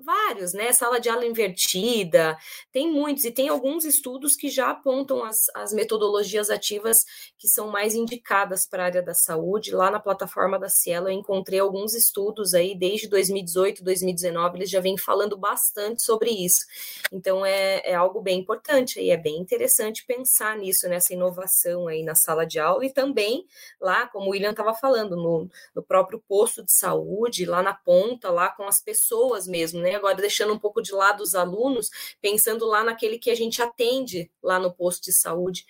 vários, 0.00 0.52
né? 0.52 0.72
Sala 0.72 1.00
de 1.00 1.08
aula 1.08 1.26
invertida, 1.26 2.38
tem 2.70 2.90
muitos, 2.90 3.24
e 3.24 3.32
tem 3.32 3.48
alguns 3.48 3.84
estudos 3.84 4.36
que 4.36 4.48
já 4.48 4.70
apontam 4.70 5.24
as, 5.24 5.46
as 5.54 5.72
metodologias 5.72 6.50
ativas 6.50 6.98
que 7.36 7.48
são 7.48 7.68
mais 7.68 7.96
indicadas 7.96 8.64
para 8.64 8.84
a 8.84 8.86
área 8.86 9.02
da 9.02 9.12
saúde. 9.12 9.72
Lá 9.72 9.90
na 9.90 9.98
plataforma 9.98 10.56
da 10.56 10.68
Cielo 10.68 11.08
eu 11.08 11.12
encontrei 11.12 11.58
alguns 11.58 11.94
estudos 11.94 12.54
aí, 12.54 12.78
desde 12.78 13.08
2018, 13.08 13.82
2019, 13.82 14.58
eles 14.58 14.70
já 14.70 14.80
vêm 14.80 14.96
falando 14.96 15.36
bastante 15.36 16.02
sobre 16.02 16.30
isso. 16.30 16.64
Então 17.10 17.44
é, 17.44 17.82
é 17.84 17.94
algo 17.94 18.22
bem 18.22 18.38
importante 18.38 19.00
e 19.00 19.10
é 19.10 19.16
bem 19.16 19.40
interessante 19.40 20.06
pensar 20.06 20.56
nisso, 20.56 20.88
nessa 20.88 21.12
inovação 21.12 21.88
aí 21.88 22.04
na 22.04 22.14
sala 22.14 22.46
de 22.46 22.60
aula 22.60 22.86
e 22.86 22.92
também 22.92 23.44
lá, 23.80 24.06
como 24.06 24.26
o 24.26 24.30
William 24.30 24.50
estava 24.50 24.74
falando, 24.74 25.23
no, 25.24 25.50
no 25.74 25.82
próprio 25.82 26.22
posto 26.28 26.62
de 26.62 26.72
saúde, 26.72 27.46
lá 27.46 27.62
na 27.62 27.74
ponta, 27.74 28.30
lá 28.30 28.50
com 28.50 28.64
as 28.64 28.80
pessoas 28.82 29.46
mesmo, 29.48 29.80
né? 29.80 29.94
Agora 29.94 30.14
deixando 30.14 30.52
um 30.52 30.58
pouco 30.58 30.82
de 30.82 30.92
lado 30.92 31.22
os 31.22 31.34
alunos, 31.34 31.90
pensando 32.20 32.66
lá 32.66 32.84
naquele 32.84 33.18
que 33.18 33.30
a 33.30 33.34
gente 33.34 33.60
atende 33.62 34.30
lá 34.42 34.60
no 34.60 34.72
posto 34.72 35.04
de 35.04 35.12
saúde. 35.12 35.64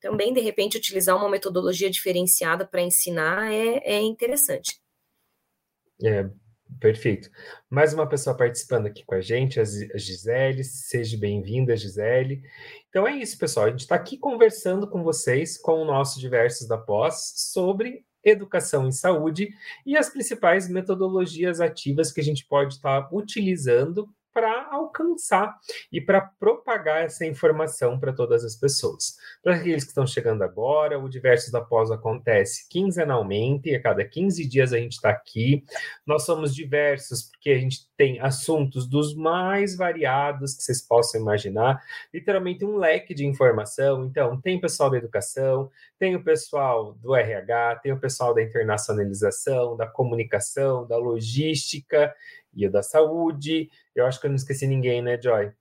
Também, 0.00 0.32
de 0.32 0.40
repente, 0.40 0.78
utilizar 0.78 1.16
uma 1.16 1.28
metodologia 1.28 1.90
diferenciada 1.90 2.66
para 2.66 2.80
ensinar 2.80 3.52
é, 3.52 3.78
é 3.84 4.00
interessante. 4.00 4.80
É, 6.02 6.30
Perfeito. 6.78 7.30
Mais 7.68 7.92
uma 7.92 8.08
pessoa 8.08 8.36
participando 8.36 8.86
aqui 8.86 9.04
com 9.04 9.14
a 9.14 9.20
gente, 9.20 9.58
a 9.58 9.64
Gisele. 9.64 10.62
Seja 10.62 11.16
bem-vinda, 11.18 11.76
Gisele. 11.76 12.42
Então 12.88 13.06
é 13.06 13.16
isso, 13.16 13.38
pessoal. 13.38 13.66
A 13.66 13.70
gente 13.70 13.80
está 13.80 13.96
aqui 13.96 14.16
conversando 14.16 14.88
com 14.88 15.02
vocês, 15.02 15.58
com 15.58 15.82
o 15.82 15.84
nosso 15.84 16.20
Diversos 16.20 16.68
da 16.68 16.78
Pós, 16.78 17.32
sobre 17.52 18.04
educação 18.24 18.86
em 18.86 18.92
saúde 18.92 19.54
e 19.84 19.96
as 19.96 20.08
principais 20.08 20.68
metodologias 20.68 21.60
ativas 21.60 22.12
que 22.12 22.20
a 22.20 22.24
gente 22.24 22.46
pode 22.46 22.74
estar 22.74 23.02
tá 23.02 23.08
utilizando 23.12 24.08
para 24.32 24.68
alcançar 24.70 25.56
e 25.92 26.00
para 26.00 26.20
propagar 26.20 27.04
essa 27.04 27.26
informação 27.26 27.98
para 27.98 28.12
todas 28.12 28.44
as 28.44 28.56
pessoas. 28.56 29.16
Para 29.42 29.56
aqueles 29.56 29.84
que 29.84 29.90
estão 29.90 30.06
chegando 30.06 30.42
agora, 30.42 30.98
o 30.98 31.08
Diversos 31.08 31.50
da 31.50 31.60
Pós 31.60 31.90
acontece 31.90 32.68
quinzenalmente, 32.68 33.74
a 33.74 33.82
cada 33.82 34.04
15 34.04 34.46
dias 34.48 34.72
a 34.72 34.78
gente 34.78 34.92
está 34.92 35.10
aqui. 35.10 35.64
Nós 36.06 36.24
somos 36.24 36.54
diversos 36.54 37.30
porque 37.30 37.50
a 37.50 37.58
gente 37.58 37.88
tem 37.96 38.20
assuntos 38.20 38.88
dos 38.88 39.14
mais 39.14 39.76
variados 39.76 40.54
que 40.54 40.62
vocês 40.62 40.80
possam 40.80 41.20
imaginar, 41.20 41.82
literalmente 42.12 42.64
um 42.64 42.76
leque 42.76 43.14
de 43.14 43.26
informação. 43.26 44.04
Então, 44.04 44.40
tem 44.40 44.60
pessoal 44.60 44.90
da 44.90 44.98
educação, 44.98 45.70
tem 45.98 46.16
o 46.16 46.24
pessoal 46.24 46.94
do 46.94 47.14
RH, 47.14 47.76
tem 47.82 47.92
o 47.92 48.00
pessoal 48.00 48.34
da 48.34 48.42
internacionalização, 48.42 49.76
da 49.76 49.86
comunicação, 49.86 50.86
da 50.86 50.96
logística 50.96 52.14
e 52.54 52.68
da 52.68 52.82
saúde. 52.82 53.68
Eu 53.94 54.06
acho 54.06 54.20
que 54.20 54.26
eu 54.26 54.30
não 54.30 54.36
esqueci 54.36 54.66
ninguém, 54.66 55.02
né, 55.02 55.20
Joy? 55.20 55.52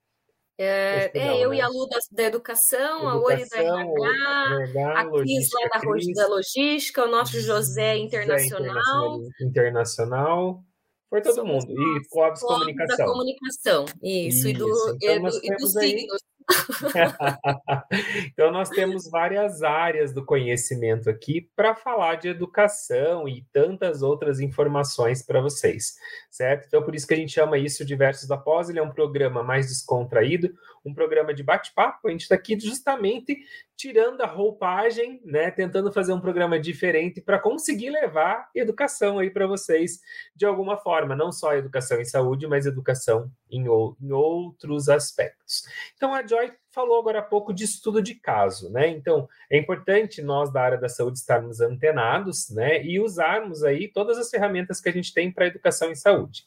É, 0.61 1.09
é, 1.17 1.41
eu 1.41 1.51
né? 1.51 1.55
e 1.55 1.61
a 1.61 1.69
Lu 1.69 1.87
da, 1.87 1.97
da 2.11 2.23
educação, 2.23 2.79
educação, 2.79 3.07
a 3.07 3.17
Ori 3.17 3.47
da 3.47 3.57
RH, 3.57 4.99
a 4.99 5.09
Cris 5.09 5.49
lá 5.53 5.69
da, 5.69 5.79
Cris. 5.79 6.13
da 6.13 6.27
logística, 6.27 7.05
o 7.05 7.07
nosso 7.07 7.39
José 7.39 7.95
internacional. 7.97 9.21
Internacional. 9.41 10.63
Foi 11.09 11.21
todo 11.21 11.45
mundo. 11.45 11.65
E 11.71 12.07
Clóvis 12.09 12.41
Comunicação. 12.41 12.97
Da 12.97 13.05
comunicação, 13.05 13.85
isso. 14.03 14.37
isso. 14.37 14.49
E 14.49 14.53
do, 14.53 14.97
então, 15.01 15.29
e 15.43 15.57
do, 15.57 15.65
e 15.65 15.67
signos 15.67 16.21
então, 18.31 18.51
nós 18.51 18.69
temos 18.69 19.09
várias 19.09 19.61
áreas 19.61 20.13
do 20.13 20.25
conhecimento 20.25 21.09
aqui 21.09 21.49
para 21.55 21.75
falar 21.75 22.15
de 22.15 22.27
educação 22.27 23.27
e 23.27 23.45
tantas 23.53 24.01
outras 24.01 24.39
informações 24.39 25.23
para 25.23 25.41
vocês, 25.41 25.95
certo? 26.29 26.65
Então, 26.67 26.83
por 26.83 26.95
isso 26.95 27.07
que 27.07 27.13
a 27.13 27.17
gente 27.17 27.33
chama 27.33 27.57
isso 27.57 27.85
de 27.85 27.95
Versos 27.95 28.27
da 28.27 28.37
Pós, 28.37 28.69
ele 28.69 28.79
é 28.79 28.83
um 28.83 28.91
programa 28.91 29.43
mais 29.43 29.67
descontraído, 29.67 30.51
um 30.85 30.93
programa 30.93 31.33
de 31.33 31.43
bate-papo, 31.43 32.07
a 32.07 32.11
gente 32.11 32.21
está 32.21 32.35
aqui 32.35 32.59
justamente 32.59 33.37
tirando 33.79 34.19
a 34.21 34.25
roupagem, 34.25 35.21
né, 35.23 35.49
tentando 35.49 35.89
fazer 35.91 36.11
um 36.11 36.19
programa 36.19 36.59
diferente 36.59 37.21
para 37.21 37.39
conseguir 37.39 37.89
levar 37.89 38.49
educação 38.53 39.19
aí 39.19 39.29
para 39.29 39.47
vocês 39.47 40.01
de 40.35 40.45
alguma 40.45 40.75
forma, 40.75 41.15
não 41.15 41.31
só 41.31 41.55
educação 41.55 42.01
em 42.01 42.03
saúde, 42.03 42.45
mas 42.45 42.65
educação 42.65 43.31
em, 43.49 43.67
em 43.67 44.11
outros 44.11 44.89
aspectos. 44.89 45.63
Então, 45.95 46.13
a 46.13 46.27
Joy 46.27 46.51
falou 46.69 46.99
agora 46.99 47.19
há 47.19 47.23
pouco 47.23 47.53
de 47.53 47.63
estudo 47.63 48.01
de 48.01 48.15
caso, 48.15 48.69
né? 48.69 48.89
Então, 48.89 49.29
é 49.49 49.57
importante 49.57 50.21
nós 50.21 50.51
da 50.51 50.61
área 50.61 50.77
da 50.77 50.89
saúde 50.89 51.19
estarmos 51.19 51.61
antenados, 51.61 52.49
né, 52.49 52.83
e 52.83 52.99
usarmos 52.99 53.63
aí 53.63 53.87
todas 53.87 54.17
as 54.17 54.29
ferramentas 54.29 54.81
que 54.81 54.89
a 54.89 54.93
gente 54.93 55.13
tem 55.13 55.31
para 55.31 55.47
educação 55.47 55.89
em 55.89 55.95
saúde. 55.95 56.43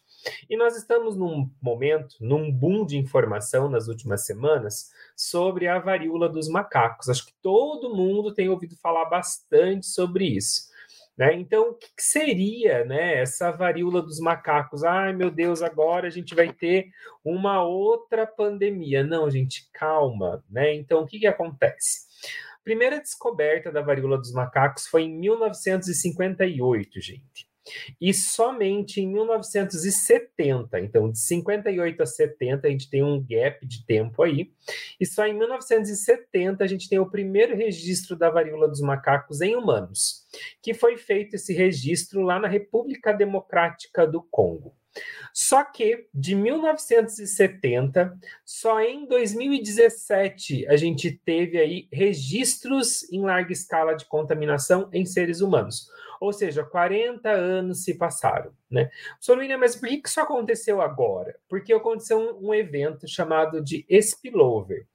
E 0.49 0.57
nós 0.57 0.77
estamos 0.77 1.17
num 1.17 1.51
momento, 1.61 2.17
num 2.21 2.51
boom 2.51 2.85
de 2.85 2.97
informação 2.97 3.69
nas 3.69 3.89
últimas 3.89 4.25
semanas 4.25 4.91
sobre 5.17 5.69
a 5.69 5.79
varíola 5.79 6.29
dos 6.29 6.49
macacos. 6.49 7.09
Acho 7.09 7.27
que 7.27 7.35
todo 7.43 7.95
mundo 7.95 8.35
tem 8.35 8.49
ouvido 8.49 8.77
falar 8.77 9.07
bastante 9.07 9.87
sobre 9.87 10.27
isso. 10.27 10.73
Né? 11.17 11.35
Então, 11.35 11.71
o 11.71 11.75
que 11.75 11.89
seria 11.99 12.85
né, 12.85 13.21
essa 13.21 13.51
varíola 13.51 14.01
dos 14.03 14.19
macacos? 14.19 14.83
Ai, 14.83 15.13
meu 15.13 15.31
Deus, 15.31 15.63
agora 15.63 16.07
a 16.07 16.11
gente 16.11 16.35
vai 16.35 16.53
ter 16.53 16.91
uma 17.25 17.63
outra 17.63 18.27
pandemia. 18.27 19.05
Não, 19.05 19.31
gente, 19.31 19.69
calma. 19.73 20.43
Né? 20.51 20.75
Então, 20.75 21.03
o 21.03 21.07
que, 21.07 21.19
que 21.19 21.27
acontece? 21.27 22.07
A 22.55 22.65
primeira 22.65 23.01
descoberta 23.01 23.71
da 23.71 23.83
varíola 23.83 24.17
dos 24.17 24.33
macacos 24.33 24.87
foi 24.87 25.03
em 25.03 25.19
1958, 25.19 27.01
gente. 27.01 27.52
E 28.01 28.13
somente 28.13 29.01
em 29.01 29.07
1970, 29.13 30.81
então 30.81 31.11
de 31.11 31.19
58 31.19 32.03
a 32.03 32.07
70, 32.07 32.67
a 32.67 32.71
gente 32.71 32.91
tem 32.91 33.03
um 33.03 33.25
gap 33.25 33.65
de 33.67 33.87
tempo 33.87 34.23
aí, 34.23 34.51
e 34.99 35.07
só 35.07 35.27
em 35.27 35.35
1970 35.35 36.65
a 36.65 36.67
gente 36.67 36.89
tem 36.89 36.99
o 36.99 37.11
primeiro 37.11 37.57
registro 37.57 38.17
da 38.17 38.31
varíola 38.31 38.69
dos 38.69 38.81
macacos 38.81 39.41
em 39.41 39.55
humanos, 39.55 40.27
que 40.61 40.75
foi 40.75 40.97
feito 40.97 41.35
esse 41.35 41.53
registro 41.53 42.23
lá 42.23 42.39
na 42.39 42.49
República 42.49 43.13
Democrática 43.13 44.07
do 44.07 44.23
Congo. 44.23 44.75
Só 45.33 45.65
que 45.65 46.07
de 46.13 46.35
1970, 46.35 48.19
só 48.45 48.81
em 48.81 49.07
2017 49.07 50.67
a 50.67 50.77
gente 50.77 51.11
teve 51.11 51.59
aí 51.59 51.89
registros 51.91 53.11
em 53.11 53.23
larga 53.23 53.53
escala 53.53 53.95
de 53.95 54.05
contaminação 54.05 54.91
em 54.93 55.07
seres 55.07 55.41
humanos. 55.41 55.89
Ou 56.23 56.33
seja, 56.33 56.63
40 56.63 57.29
anos 57.29 57.83
se 57.83 57.95
passaram, 57.95 58.53
né? 58.71 58.89
William, 59.29 59.59
mas 59.59 59.75
por 59.75 59.89
que 59.89 60.01
isso 60.07 60.21
aconteceu 60.21 60.81
agora? 60.81 61.35
Porque 61.49 61.73
aconteceu 61.73 62.17
um, 62.17 62.51
um 62.51 62.55
evento 62.55 63.09
chamado 63.09 63.61
de 63.61 63.85
spillover. 64.01 64.87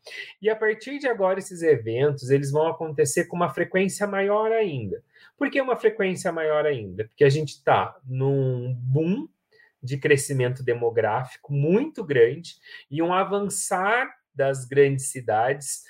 E 0.41 0.49
a 0.49 0.55
partir 0.55 0.99
de 0.99 1.07
agora, 1.09 1.37
esses 1.37 1.61
eventos, 1.61 2.29
eles 2.29 2.49
vão 2.49 2.67
acontecer 2.67 3.25
com 3.25 3.35
uma 3.35 3.53
frequência 3.53 4.07
maior 4.07 4.53
ainda. 4.53 5.03
Por 5.37 5.51
que 5.51 5.59
uma 5.59 5.75
frequência 5.75 6.31
maior 6.31 6.65
ainda? 6.65 7.03
Porque 7.03 7.25
a 7.25 7.29
gente 7.29 7.49
está 7.49 7.97
num 8.05 8.73
boom 8.79 9.27
de 9.83 9.97
crescimento 9.97 10.63
demográfico 10.63 11.51
muito 11.51 12.05
grande 12.05 12.55
e 12.89 13.01
um 13.01 13.13
avançar 13.13 14.07
das 14.33 14.63
grandes 14.63 15.11
cidades 15.11 15.83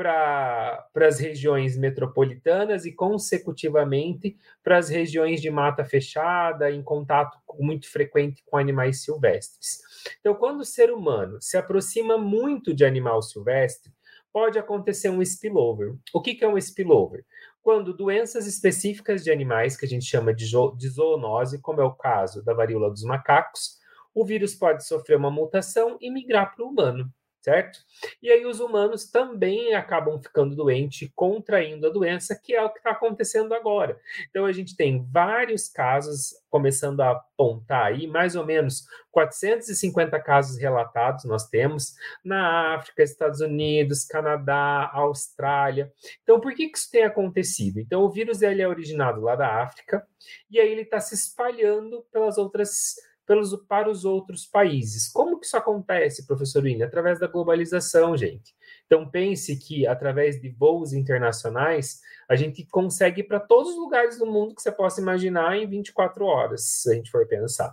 para 0.00 0.88
as 0.94 1.18
regiões 1.18 1.76
metropolitanas 1.76 2.86
e, 2.86 2.92
consecutivamente, 2.92 4.34
para 4.64 4.78
as 4.78 4.88
regiões 4.88 5.42
de 5.42 5.50
mata 5.50 5.84
fechada, 5.84 6.70
em 6.70 6.82
contato 6.82 7.36
muito 7.58 7.86
frequente 7.86 8.42
com 8.46 8.56
animais 8.56 9.02
silvestres. 9.02 9.82
Então, 10.18 10.34
quando 10.34 10.60
o 10.60 10.64
ser 10.64 10.90
humano 10.90 11.36
se 11.38 11.58
aproxima 11.58 12.16
muito 12.16 12.72
de 12.72 12.82
animal 12.82 13.20
silvestre, 13.20 13.92
pode 14.32 14.58
acontecer 14.58 15.10
um 15.10 15.20
spillover. 15.20 15.94
O 16.14 16.22
que, 16.22 16.34
que 16.34 16.46
é 16.46 16.48
um 16.48 16.56
spillover? 16.56 17.26
Quando 17.60 17.92
doenças 17.92 18.46
específicas 18.46 19.22
de 19.22 19.30
animais, 19.30 19.76
que 19.76 19.84
a 19.84 19.88
gente 19.88 20.06
chama 20.06 20.32
de, 20.32 20.46
de 20.78 20.88
zoonose, 20.88 21.60
como 21.60 21.82
é 21.82 21.84
o 21.84 21.92
caso 21.92 22.42
da 22.42 22.54
varíola 22.54 22.88
dos 22.88 23.02
macacos, 23.02 23.78
o 24.14 24.24
vírus 24.24 24.54
pode 24.54 24.82
sofrer 24.86 25.18
uma 25.18 25.30
mutação 25.30 25.98
e 26.00 26.10
migrar 26.10 26.56
para 26.56 26.64
o 26.64 26.70
humano 26.70 27.12
certo? 27.40 27.78
E 28.22 28.30
aí 28.30 28.44
os 28.44 28.60
humanos 28.60 29.10
também 29.10 29.74
acabam 29.74 30.20
ficando 30.20 30.54
doentes, 30.54 31.10
contraindo 31.14 31.86
a 31.86 31.90
doença, 31.90 32.38
que 32.38 32.54
é 32.54 32.62
o 32.62 32.70
que 32.70 32.78
está 32.78 32.90
acontecendo 32.90 33.54
agora. 33.54 33.98
Então 34.28 34.44
a 34.44 34.52
gente 34.52 34.76
tem 34.76 35.06
vários 35.10 35.68
casos 35.68 36.34
começando 36.50 37.00
a 37.00 37.12
apontar 37.12 37.86
aí, 37.86 38.06
mais 38.06 38.36
ou 38.36 38.44
menos 38.44 38.84
450 39.10 40.20
casos 40.20 40.58
relatados 40.58 41.24
nós 41.24 41.48
temos 41.48 41.94
na 42.24 42.74
África, 42.74 43.02
Estados 43.02 43.40
Unidos, 43.40 44.04
Canadá, 44.04 44.90
Austrália. 44.92 45.92
Então 46.22 46.40
por 46.40 46.54
que, 46.54 46.68
que 46.68 46.76
isso 46.76 46.90
tem 46.90 47.04
acontecido? 47.04 47.80
Então 47.80 48.02
o 48.02 48.10
vírus 48.10 48.42
ele 48.42 48.62
é 48.62 48.68
originado 48.68 49.20
lá 49.20 49.34
da 49.34 49.62
África 49.62 50.06
e 50.50 50.60
aí 50.60 50.70
ele 50.70 50.82
está 50.82 51.00
se 51.00 51.14
espalhando 51.14 52.04
pelas 52.12 52.36
outras 52.36 52.96
pelos, 53.30 53.54
para 53.68 53.88
os 53.88 54.04
outros 54.04 54.44
países. 54.44 55.06
Como 55.06 55.38
que 55.38 55.46
isso 55.46 55.56
acontece, 55.56 56.26
professor 56.26 56.64
William? 56.64 56.84
Através 56.84 57.20
da 57.20 57.28
globalização, 57.28 58.16
gente. 58.16 58.52
Então, 58.86 59.08
pense 59.08 59.56
que 59.56 59.86
através 59.86 60.40
de 60.40 60.48
voos 60.48 60.92
internacionais, 60.92 62.00
a 62.28 62.34
gente 62.34 62.66
consegue 62.66 63.20
ir 63.20 63.24
para 63.28 63.38
todos 63.38 63.70
os 63.70 63.76
lugares 63.76 64.18
do 64.18 64.26
mundo 64.26 64.52
que 64.52 64.60
você 64.60 64.72
possa 64.72 65.00
imaginar 65.00 65.56
em 65.56 65.64
24 65.64 66.24
horas, 66.24 66.64
se 66.64 66.90
a 66.90 66.94
gente 66.96 67.08
for 67.08 67.24
pensar. 67.28 67.72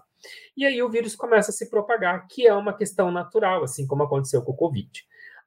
E 0.56 0.64
aí 0.64 0.80
o 0.84 0.92
vírus 0.92 1.16
começa 1.16 1.50
a 1.50 1.54
se 1.54 1.72
propagar, 1.72 2.28
que 2.28 2.46
é 2.46 2.54
uma 2.54 2.78
questão 2.78 3.10
natural, 3.10 3.64
assim 3.64 3.88
como 3.88 4.04
aconteceu 4.04 4.44
com 4.44 4.52
o 4.52 4.56
Covid. 4.56 4.92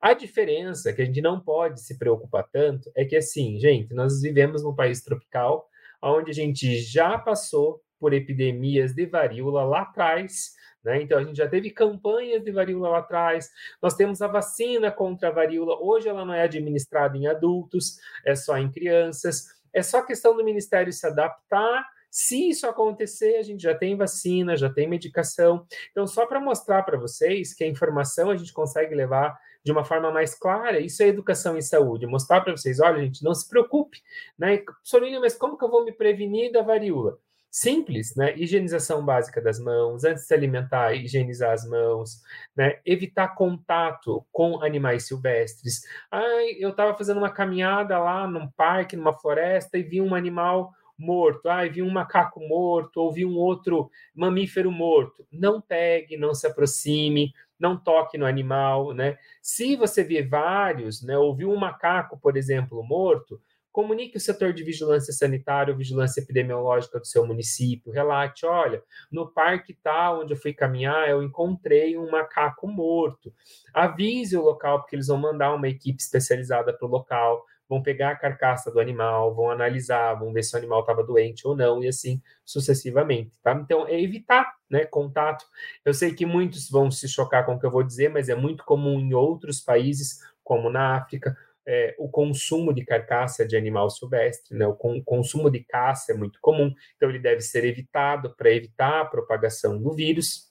A 0.01 0.13
diferença 0.13 0.93
que 0.93 1.03
a 1.03 1.05
gente 1.05 1.21
não 1.21 1.39
pode 1.39 1.81
se 1.81 1.97
preocupar 1.97 2.49
tanto 2.51 2.91
é 2.97 3.05
que, 3.05 3.15
assim, 3.15 3.61
gente, 3.61 3.95
nós 3.95 4.21
vivemos 4.21 4.65
num 4.65 4.75
país 4.75 5.05
tropical, 5.05 5.69
onde 6.03 6.33
a 6.33 6.35
gente 6.35 6.81
já 6.81 7.17
passou 7.17 7.81
por 8.01 8.15
epidemias 8.15 8.95
de 8.95 9.07
varíola 9.07 9.63
lá 9.63 9.83
atrás. 9.83 10.55
Né? 10.83 11.03
Então, 11.03 11.19
a 11.19 11.23
gente 11.23 11.37
já 11.37 11.47
teve 11.47 11.71
campanhas 11.71 12.43
de 12.43 12.51
varíola 12.51 12.89
lá 12.89 12.99
atrás. 12.99 13.51
Nós 13.83 13.95
temos 13.95 14.23
a 14.23 14.27
vacina 14.27 14.91
contra 14.91 15.29
a 15.29 15.33
varíola. 15.33 15.79
Hoje, 15.81 16.09
ela 16.09 16.25
não 16.25 16.35
é 16.35 16.43
administrada 16.43 17.17
em 17.17 17.27
adultos, 17.27 17.99
é 18.25 18.35
só 18.35 18.57
em 18.57 18.71
crianças. 18.71 19.61
É 19.73 19.83
só 19.83 20.03
questão 20.03 20.37
do 20.37 20.43
Ministério 20.43 20.93
se 20.93 21.07
adaptar. 21.07 21.87
Se 22.11 22.49
isso 22.49 22.67
acontecer, 22.67 23.37
a 23.37 23.43
gente 23.43 23.63
já 23.63 23.75
tem 23.75 23.97
vacina, 23.97 24.57
já 24.57 24.69
tem 24.69 24.89
medicação. 24.89 25.65
Então, 25.93 26.07
só 26.07 26.27
para 26.27 26.41
mostrar 26.41 26.83
para 26.83 26.99
vocês 26.99 27.55
que 27.55 27.63
a 27.63 27.69
informação 27.69 28.31
a 28.31 28.37
gente 28.37 28.53
consegue 28.53 28.95
levar 28.95 29.39
de 29.63 29.71
uma 29.71 29.85
forma 29.85 30.11
mais 30.11 30.35
clara, 30.35 30.81
isso 30.81 31.03
é 31.03 31.07
educação 31.07 31.57
em 31.57 31.63
saúde. 31.63 32.07
Mostrar 32.07 32.41
para 32.41 32.57
vocês, 32.57 32.81
olha, 32.81 33.05
gente, 33.05 33.23
não 33.23 33.35
se 33.35 33.49
preocupe. 33.49 34.03
Né? 34.39 34.65
Sorinha, 34.83 35.21
mas 35.21 35.35
como 35.35 35.57
que 35.57 35.65
eu 35.65 35.71
vou 35.71 35.85
me 35.85 35.93
prevenir 35.93 36.51
da 36.51 36.63
varíola? 36.63 37.19
Simples, 37.51 38.15
né? 38.17 38.35
Higienização 38.37 39.05
básica 39.05 39.41
das 39.41 39.59
mãos, 39.59 40.05
antes 40.05 40.23
de 40.23 40.29
se 40.29 40.35
alimentar, 40.35 40.95
higienizar 40.95 41.53
as 41.53 41.67
mãos, 41.69 42.21
né? 42.57 42.79
Evitar 42.85 43.35
contato 43.35 44.25
com 44.33 44.63
animais 44.63 45.07
silvestres. 45.07 45.83
Ai, 46.11 46.57
eu 46.59 46.71
estava 46.71 46.97
fazendo 46.97 47.19
uma 47.19 47.31
caminhada 47.31 47.99
lá 47.99 48.27
num 48.27 48.49
parque, 48.49 48.97
numa 48.97 49.13
floresta 49.13 49.77
e 49.79 49.83
vi 49.83 50.01
um 50.01 50.15
animal 50.15 50.73
morto, 50.97 51.49
ai, 51.49 51.71
vi 51.71 51.83
um 51.83 51.91
macaco 51.91 52.41
morto, 52.41 52.99
ou 52.99 53.13
vi 53.13 53.25
um 53.25 53.37
outro 53.37 53.91
mamífero 54.15 54.71
morto. 54.71 55.27
Não 55.33 55.61
pegue, 55.61 56.17
não 56.17 56.35
se 56.35 56.47
aproxime, 56.47 57.33
não 57.59 57.77
toque 57.77 58.17
no 58.19 58.27
animal, 58.27 58.93
né? 58.93 59.19
Se 59.43 59.77
você 59.77 60.05
vê 60.05 60.23
vários, 60.23 61.03
né, 61.03 61.17
ou 61.19 61.37
um 61.37 61.57
macaco, 61.57 62.19
por 62.19 62.37
exemplo, 62.37 62.83
morto, 62.83 63.41
Comunique 63.73 64.17
o 64.17 64.21
setor 64.21 64.53
de 64.53 64.65
vigilância 64.65 65.13
sanitária 65.13 65.73
ou 65.73 65.79
vigilância 65.79 66.21
epidemiológica 66.21 66.99
do 66.99 67.07
seu 67.07 67.25
município. 67.27 67.93
Relate: 67.93 68.45
olha, 68.45 68.83
no 69.11 69.31
parque 69.31 69.75
tal, 69.75 70.23
onde 70.23 70.33
eu 70.33 70.37
fui 70.37 70.53
caminhar, 70.53 71.09
eu 71.09 71.23
encontrei 71.23 71.97
um 71.97 72.11
macaco 72.11 72.67
morto. 72.67 73.33
Avise 73.73 74.37
o 74.37 74.43
local, 74.43 74.81
porque 74.81 74.97
eles 74.97 75.07
vão 75.07 75.19
mandar 75.19 75.55
uma 75.55 75.69
equipe 75.69 76.03
especializada 76.03 76.73
para 76.73 76.87
o 76.87 76.91
local, 76.91 77.45
vão 77.71 77.81
pegar 77.81 78.11
a 78.11 78.17
carcaça 78.17 78.69
do 78.73 78.81
animal, 78.81 79.33
vão 79.33 79.49
analisar, 79.49 80.15
vão 80.15 80.33
ver 80.33 80.43
se 80.43 80.57
o 80.57 80.59
animal 80.59 80.81
estava 80.81 81.05
doente 81.05 81.47
ou 81.47 81.57
não, 81.57 81.85
e 81.85 81.87
assim 81.87 82.21
sucessivamente. 82.45 83.39
Tá? 83.41 83.53
Então, 83.53 83.87
é 83.87 84.03
evitar 84.03 84.53
né, 84.69 84.85
contato. 84.85 85.45
Eu 85.85 85.95
sei 85.95 86.13
que 86.13 86.27
muitos 86.27 86.69
vão 86.69 86.91
se 86.91 87.09
chocar 87.09 87.47
com 87.47 87.55
o 87.55 87.61
que 87.61 87.65
eu 87.65 87.71
vou 87.71 87.85
dizer, 87.85 88.11
mas 88.11 88.29
é 88.29 88.35
muito 88.35 88.65
comum 88.65 88.99
em 88.99 89.15
outros 89.15 89.61
países, 89.61 90.19
como 90.43 90.69
na 90.69 90.97
África 90.97 91.37
é, 91.73 91.95
o 91.99 92.09
consumo 92.09 92.75
de 92.75 92.85
carcaça 92.85 93.47
de 93.47 93.57
animal 93.57 93.89
silvestre, 93.89 94.59
né? 94.59 94.67
o 94.67 94.75
con 94.75 95.01
consumo 95.05 95.49
de 95.49 95.61
caça 95.61 96.11
é 96.11 96.17
muito 96.17 96.41
comum, 96.41 96.75
então 96.97 97.09
ele 97.09 97.21
deve 97.21 97.41
ser 97.43 97.65
evitado 97.65 98.35
para 98.37 98.51
evitar 98.51 99.03
a 99.03 99.05
propagação 99.05 99.81
do 99.81 99.93
vírus. 99.93 100.51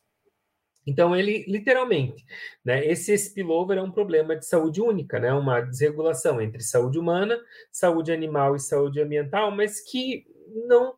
Então, 0.87 1.13
ele 1.13 1.43
literalmente, 1.45 2.25
né, 2.63 2.87
esse 2.87 3.13
spillover 3.17 3.77
é 3.77 3.81
um 3.81 3.91
problema 3.91 4.33
de 4.33 4.45
saúde 4.45 4.81
única, 4.81 5.19
né, 5.19 5.33
uma 5.33 5.59
desregulação 5.59 6.41
entre 6.41 6.63
saúde 6.63 6.97
humana, 6.97 7.37
saúde 7.69 8.13
animal 8.13 8.55
e 8.55 8.59
saúde 8.61 9.01
ambiental, 9.01 9.51
mas 9.51 9.81
que 9.81 10.25
não 10.67 10.95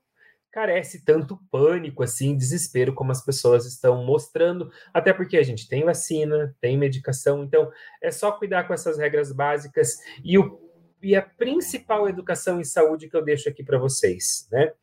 carece 0.52 1.04
tanto 1.06 1.40
pânico 1.50 2.04
assim, 2.04 2.36
desespero 2.36 2.94
como 2.94 3.12
as 3.12 3.24
pessoas 3.24 3.66
estão 3.66 4.04
mostrando, 4.04 4.70
até 4.94 5.14
porque 5.14 5.38
a 5.38 5.44
gente 5.44 5.68
tem 5.68 5.86
vacina, 5.86 6.56
tem 6.60 6.78
medicação, 6.78 7.44
então 7.44 7.72
é 8.02 8.12
só 8.12 8.32
cuidar 8.32 8.66
com 8.66 8.74
essas 8.74 8.98
regras 8.98 9.32
básicas 9.32 9.98
e, 10.24 10.38
o, 10.38 10.60
e 11.02 11.16
a 11.16 11.22
principal 11.22 12.08
educação 12.10 12.60
em 12.60 12.66
saúde 12.66 13.10
que 13.10 13.16
eu 13.16 13.24
deixo 13.24 13.48
aqui 13.48 13.64
para 13.64 13.80
vocês, 13.80 14.48
né? 14.52 14.74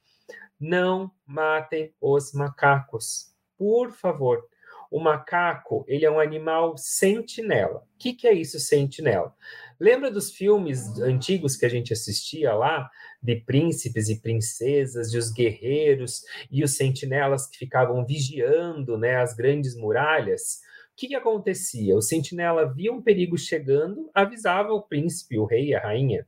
Não 0.59 1.11
matem 1.25 1.95
os 2.01 2.33
macacos, 2.33 3.33
por 3.57 3.93
favor. 3.93 4.45
O 4.91 4.99
macaco, 4.99 5.85
ele 5.87 6.07
é 6.07 6.11
um 6.11 6.19
animal 6.19 6.77
sentinela. 6.79 7.81
O 7.95 7.99
que, 7.99 8.15
que 8.15 8.27
é 8.27 8.33
isso, 8.33 8.59
sentinela? 8.59 9.35
Lembra 9.81 10.11
dos 10.11 10.33
filmes 10.33 10.99
antigos 10.99 11.57
que 11.57 11.65
a 11.65 11.69
gente 11.69 11.93
assistia 11.93 12.53
lá, 12.53 12.91
de 13.23 13.37
príncipes 13.37 14.09
e 14.09 14.21
princesas, 14.21 15.11
de 15.11 15.19
os 15.19 15.31
guerreiros 15.31 16.23
e 16.51 16.65
os 16.65 16.77
sentinelas 16.77 17.47
que 17.47 17.59
ficavam 17.59 18.05
vigiando 18.05 18.99
né, 18.99 19.17
as 19.17 19.35
grandes 19.35 19.77
muralhas? 19.77 20.61
O 20.93 20.97
que, 20.97 21.09
que 21.09 21.15
acontecia? 21.15 21.95
O 21.95 22.03
sentinela 22.03 22.73
via 22.73 22.93
um 22.93 23.01
perigo 23.01 23.39
chegando, 23.39 24.11
avisava 24.13 24.73
o 24.73 24.83
príncipe, 24.83 25.39
o 25.39 25.45
rei, 25.45 25.73
a 25.75 25.81
rainha. 25.81 26.27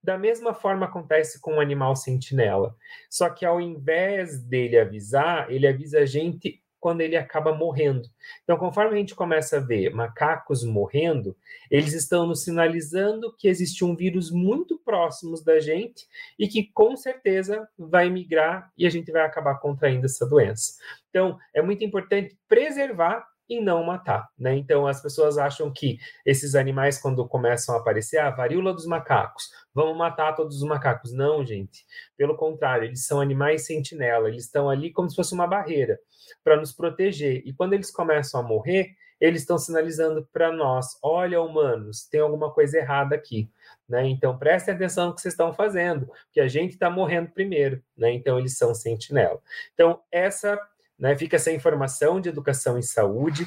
Da 0.00 0.18
mesma 0.18 0.52
forma 0.52 0.86
acontece 0.86 1.40
com 1.40 1.54
o 1.54 1.60
animal 1.60 1.96
sentinela. 1.96 2.76
Só 3.10 3.30
que 3.30 3.44
ao 3.44 3.60
invés 3.60 4.38
dele 4.38 4.78
avisar, 4.78 5.50
ele 5.50 5.66
avisa 5.66 6.00
a 6.00 6.06
gente 6.06 6.62
quando 6.84 7.00
ele 7.00 7.16
acaba 7.16 7.54
morrendo. 7.54 8.06
Então, 8.42 8.58
conforme 8.58 8.92
a 8.92 8.98
gente 8.98 9.14
começa 9.14 9.56
a 9.56 9.60
ver 9.60 9.94
macacos 9.94 10.62
morrendo, 10.62 11.34
eles 11.70 11.94
estão 11.94 12.26
nos 12.26 12.44
sinalizando 12.44 13.34
que 13.38 13.48
existe 13.48 13.82
um 13.82 13.96
vírus 13.96 14.30
muito 14.30 14.78
próximo 14.84 15.34
da 15.42 15.58
gente 15.60 16.06
e 16.38 16.46
que 16.46 16.70
com 16.74 16.94
certeza 16.94 17.66
vai 17.78 18.10
migrar 18.10 18.70
e 18.76 18.86
a 18.86 18.90
gente 18.90 19.10
vai 19.10 19.22
acabar 19.22 19.54
contraindo 19.60 20.04
essa 20.04 20.28
doença. 20.28 20.74
Então, 21.08 21.38
é 21.54 21.62
muito 21.62 21.82
importante 21.82 22.36
preservar 22.46 23.26
e 23.48 23.60
não 23.60 23.84
matar, 23.84 24.28
né? 24.38 24.56
Então 24.56 24.86
as 24.86 25.02
pessoas 25.02 25.38
acham 25.38 25.70
que 25.72 25.98
esses 26.24 26.54
animais 26.54 26.98
quando 26.98 27.26
começam 27.28 27.74
a 27.74 27.78
aparecer, 27.78 28.18
a 28.18 28.28
ah, 28.28 28.30
varíola 28.30 28.72
dos 28.72 28.86
macacos, 28.86 29.50
vamos 29.74 29.96
matar 29.96 30.34
todos 30.34 30.56
os 30.56 30.62
macacos. 30.62 31.12
Não, 31.12 31.44
gente. 31.44 31.84
Pelo 32.16 32.36
contrário, 32.36 32.86
eles 32.86 33.06
são 33.06 33.20
animais 33.20 33.66
sentinela, 33.66 34.28
eles 34.28 34.44
estão 34.44 34.70
ali 34.70 34.92
como 34.92 35.08
se 35.10 35.16
fosse 35.16 35.34
uma 35.34 35.46
barreira 35.46 35.98
para 36.42 36.56
nos 36.56 36.72
proteger. 36.72 37.42
E 37.44 37.52
quando 37.52 37.74
eles 37.74 37.90
começam 37.90 38.40
a 38.40 38.42
morrer, 38.42 38.94
eles 39.20 39.42
estão 39.42 39.58
sinalizando 39.58 40.26
para 40.32 40.52
nós: 40.52 40.98
olha, 41.02 41.40
humanos, 41.40 42.06
tem 42.06 42.20
alguma 42.20 42.50
coisa 42.52 42.78
errada 42.78 43.14
aqui. 43.14 43.50
Né? 43.88 44.08
Então 44.08 44.38
prestem 44.38 44.74
atenção 44.74 45.08
no 45.08 45.14
que 45.14 45.20
vocês 45.20 45.34
estão 45.34 45.52
fazendo, 45.52 46.06
porque 46.26 46.40
a 46.40 46.48
gente 46.48 46.72
está 46.72 46.88
morrendo 46.88 47.30
primeiro. 47.30 47.82
Né? 47.96 48.12
Então 48.12 48.38
eles 48.38 48.56
são 48.56 48.74
sentinela. 48.74 49.40
Então, 49.74 50.00
essa 50.10 50.58
né, 50.98 51.16
fica 51.16 51.36
essa 51.36 51.52
informação 51.52 52.20
de 52.20 52.28
educação 52.28 52.78
em 52.78 52.82
saúde. 52.82 53.46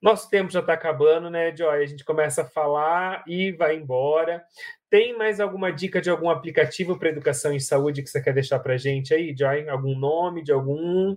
Nosso 0.00 0.30
tempo 0.30 0.50
já 0.50 0.60
está 0.60 0.74
acabando, 0.74 1.28
né, 1.28 1.54
Joy? 1.54 1.82
A 1.82 1.86
gente 1.86 2.04
começa 2.04 2.42
a 2.42 2.44
falar 2.44 3.24
e 3.26 3.50
vai 3.52 3.76
embora. 3.76 4.44
Tem 4.88 5.16
mais 5.16 5.40
alguma 5.40 5.72
dica 5.72 6.00
de 6.00 6.08
algum 6.08 6.30
aplicativo 6.30 6.96
para 6.96 7.08
educação 7.08 7.52
em 7.52 7.58
saúde 7.58 8.02
que 8.02 8.08
você 8.08 8.22
quer 8.22 8.32
deixar 8.32 8.60
para 8.60 8.76
gente 8.76 9.12
aí, 9.12 9.34
Joy? 9.36 9.68
Algum 9.68 9.98
nome 9.98 10.42
de 10.42 10.52
algum? 10.52 11.16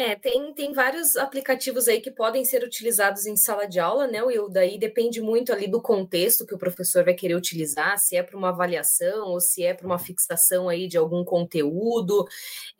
É, 0.00 0.16
tem, 0.16 0.54
tem 0.54 0.72
vários 0.72 1.14
aplicativos 1.14 1.86
aí 1.86 2.00
que 2.00 2.10
podem 2.10 2.42
ser 2.42 2.64
utilizados 2.64 3.26
em 3.26 3.36
sala 3.36 3.66
de 3.66 3.78
aula, 3.78 4.06
né, 4.06 4.22
Will? 4.22 4.48
Daí 4.48 4.78
depende 4.78 5.20
muito 5.20 5.52
ali 5.52 5.68
do 5.68 5.78
contexto 5.78 6.46
que 6.46 6.54
o 6.54 6.58
professor 6.58 7.04
vai 7.04 7.12
querer 7.12 7.34
utilizar, 7.34 7.98
se 7.98 8.16
é 8.16 8.22
para 8.22 8.34
uma 8.34 8.48
avaliação 8.48 9.28
ou 9.28 9.38
se 9.38 9.62
é 9.62 9.74
para 9.74 9.84
uma 9.84 9.98
fixação 9.98 10.70
aí 10.70 10.88
de 10.88 10.96
algum 10.96 11.22
conteúdo. 11.22 12.26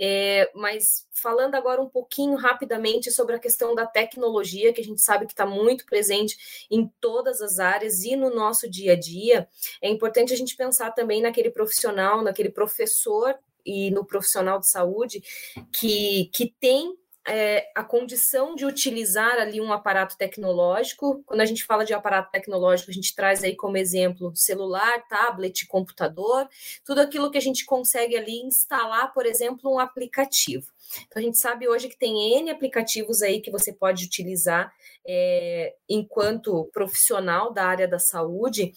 É, 0.01 0.51
mas 0.55 1.07
falando 1.13 1.57
agora 1.57 1.83
um 1.83 1.91
pouquinho 1.91 2.37
rapidamente 2.37 3.11
sobre 3.11 3.37
a 3.37 3.39
questão 3.39 3.75
da 3.75 3.85
tecnologia, 3.85 4.73
que 4.73 4.81
a 4.81 4.85
gente 4.85 5.03
sabe 5.03 5.27
que 5.27 5.35
está 5.35 5.45
muito 5.45 5.85
presente 5.85 6.67
em 6.71 6.91
todas 7.03 7.43
as 7.43 7.59
áreas 7.59 8.03
e 8.03 8.17
no 8.17 8.35
nosso 8.35 8.67
dia 8.67 8.95
a 8.95 8.99
dia, 8.99 9.47
é 9.83 9.91
importante 9.91 10.33
a 10.33 10.37
gente 10.39 10.57
pensar 10.57 10.93
também 10.93 11.21
naquele 11.21 11.51
profissional, 11.51 12.23
naquele 12.23 12.49
professor 12.49 13.39
e 13.63 13.91
no 13.91 14.07
profissional 14.07 14.59
de 14.59 14.71
saúde 14.71 15.23
que, 15.71 16.31
que 16.33 16.55
tem 16.59 16.99
é, 17.27 17.71
a 17.75 17.85
condição 17.85 18.55
de 18.55 18.65
utilizar 18.65 19.39
ali 19.39 19.61
um 19.61 19.73
aparato 19.73 20.17
tecnológico. 20.17 21.23
Quando 21.27 21.41
a 21.41 21.45
gente 21.45 21.65
fala 21.65 21.85
de 21.85 21.93
aparato 21.93 22.31
tecnológico, 22.31 22.91
a 22.91 22.95
gente 22.95 23.15
traz 23.15 23.45
aí 23.45 23.55
como 23.55 23.77
exemplo 23.77 24.35
celular, 24.35 25.07
tablet, 25.09 25.67
computador, 25.67 26.49
tudo 26.85 27.01
aquilo 27.01 27.31
que 27.31 27.39
a 27.39 27.43
gente 27.43 27.65
consegue 27.65 28.17
ali 28.17 28.41
instalar, 28.43 29.13
por 29.13 29.27
exemplo, 29.27 29.73
um 29.73 29.79
aplicativo. 29.79 30.67
Então, 31.07 31.23
a 31.23 31.25
gente 31.25 31.39
sabe 31.39 31.69
hoje 31.69 31.89
que 31.89 31.99
tem 31.99 32.39
N 32.39 32.51
aplicativos 32.51 33.23
aí 33.23 33.41
que 33.41 33.51
você 33.51 33.73
pode 33.73 34.05
utilizar 34.05 34.73
é, 35.07 35.75
enquanto 35.89 36.69
profissional 36.73 37.53
da 37.53 37.65
área 37.65 37.87
da 37.87 37.99
saúde, 37.99 38.73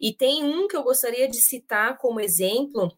e 0.00 0.12
tem 0.12 0.44
um 0.44 0.68
que 0.68 0.76
eu 0.76 0.82
gostaria 0.82 1.28
de 1.28 1.38
citar 1.38 1.98
como 1.98 2.20
exemplo 2.20 2.96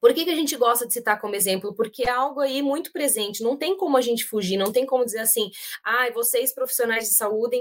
por 0.00 0.12
que, 0.12 0.24
que 0.24 0.30
a 0.30 0.34
gente 0.34 0.56
gosta 0.56 0.86
de 0.86 0.92
citar 0.92 1.20
como 1.20 1.34
exemplo? 1.34 1.74
Porque 1.74 2.08
é 2.08 2.10
algo 2.10 2.40
aí 2.40 2.62
muito 2.62 2.92
presente, 2.92 3.42
não 3.42 3.56
tem 3.56 3.76
como 3.76 3.96
a 3.96 4.00
gente 4.00 4.24
fugir, 4.24 4.56
não 4.56 4.72
tem 4.72 4.86
como 4.86 5.04
dizer 5.04 5.20
assim, 5.20 5.50
ah, 5.84 6.10
vocês 6.12 6.54
profissionais 6.54 7.04
de 7.04 7.14
saúde 7.14 7.56